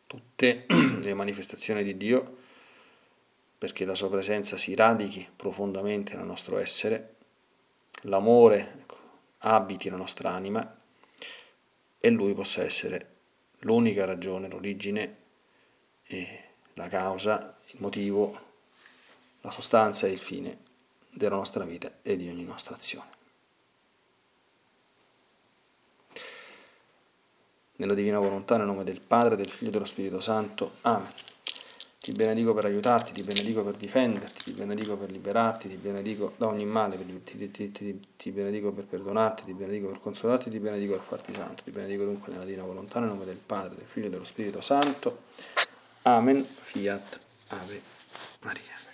tutte 0.07 0.67
le 1.03 1.15
manifestazioni 1.15 1.83
di 1.83 1.97
Dio 1.97 2.43
perché 3.65 3.87
la 3.87 3.95
sua 3.95 4.11
presenza 4.11 4.59
si 4.59 4.75
radichi 4.75 5.27
profondamente 5.35 6.15
nel 6.15 6.27
nostro 6.27 6.59
essere, 6.59 7.15
l'amore 8.03 8.75
ecco, 8.81 8.99
abiti 9.39 9.89
la 9.89 9.97
nostra 9.97 10.33
anima 10.33 10.77
e 11.99 12.11
lui 12.11 12.35
possa 12.35 12.63
essere 12.63 13.13
l'unica 13.61 14.05
ragione, 14.05 14.51
l'origine, 14.51 15.17
la 16.75 16.89
causa, 16.89 17.57
il 17.71 17.81
motivo 17.81 18.39
la 19.41 19.51
sostanza 19.51 20.07
e 20.07 20.11
il 20.11 20.19
fine 20.19 20.59
della 21.09 21.37
nostra 21.37 21.65
vita 21.65 21.91
e 22.03 22.19
di 22.19 22.29
ogni 22.29 22.45
nostra 22.45 22.75
azione. 22.75 23.09
Nella 27.77 27.95
divina 27.95 28.19
volontà, 28.19 28.59
nel 28.59 28.67
nome 28.67 28.85
del 28.85 29.01
Padre, 29.01 29.37
del 29.37 29.49
Figlio 29.49 29.71
e 29.71 29.73
dello 29.73 29.87
Spirito 29.87 30.21
Santo. 30.21 30.73
Amen. 30.83 31.09
Ti 32.05 32.13
benedico 32.13 32.53
per 32.53 32.67
aiutarti, 32.67 33.15
ti 33.15 33.23
benedico 33.23 33.65
per 33.65 33.77
difenderti, 33.77 34.43
ti 34.45 34.53
benedico 34.53 34.95
per 34.95 35.11
liberarti, 35.11 35.71
ti 35.71 35.77
benedico 35.77 36.35
da 36.37 36.49
ogni 36.49 36.67
male, 36.67 36.99
ti, 37.25 37.51
ti, 37.51 37.73
ti, 37.73 38.07
ti 38.15 38.31
benedico 38.31 38.73
per 38.73 38.85
perdonarti, 38.85 39.45
ti 39.45 39.55
benedico 39.55 39.89
per 39.89 40.01
consolarti, 40.03 40.51
ti 40.51 40.59
benedico 40.59 40.97
per 40.97 41.03
farti 41.03 41.33
santo, 41.33 41.63
ti 41.63 41.71
benedico 41.71 42.05
dunque 42.05 42.31
nella 42.31 42.45
divina 42.45 42.63
volontà, 42.63 43.01
nel 43.01 43.09
nome 43.09 43.25
del 43.25 43.39
Padre, 43.39 43.77
del 43.77 43.87
Figlio 43.87 44.09
e 44.09 44.11
dello 44.11 44.27
Spirito 44.27 44.61
Santo. 44.61 45.23
Amen. 46.03 46.45
Fiat. 46.45 47.21
Ave 47.49 47.81
Maria. 48.41 48.94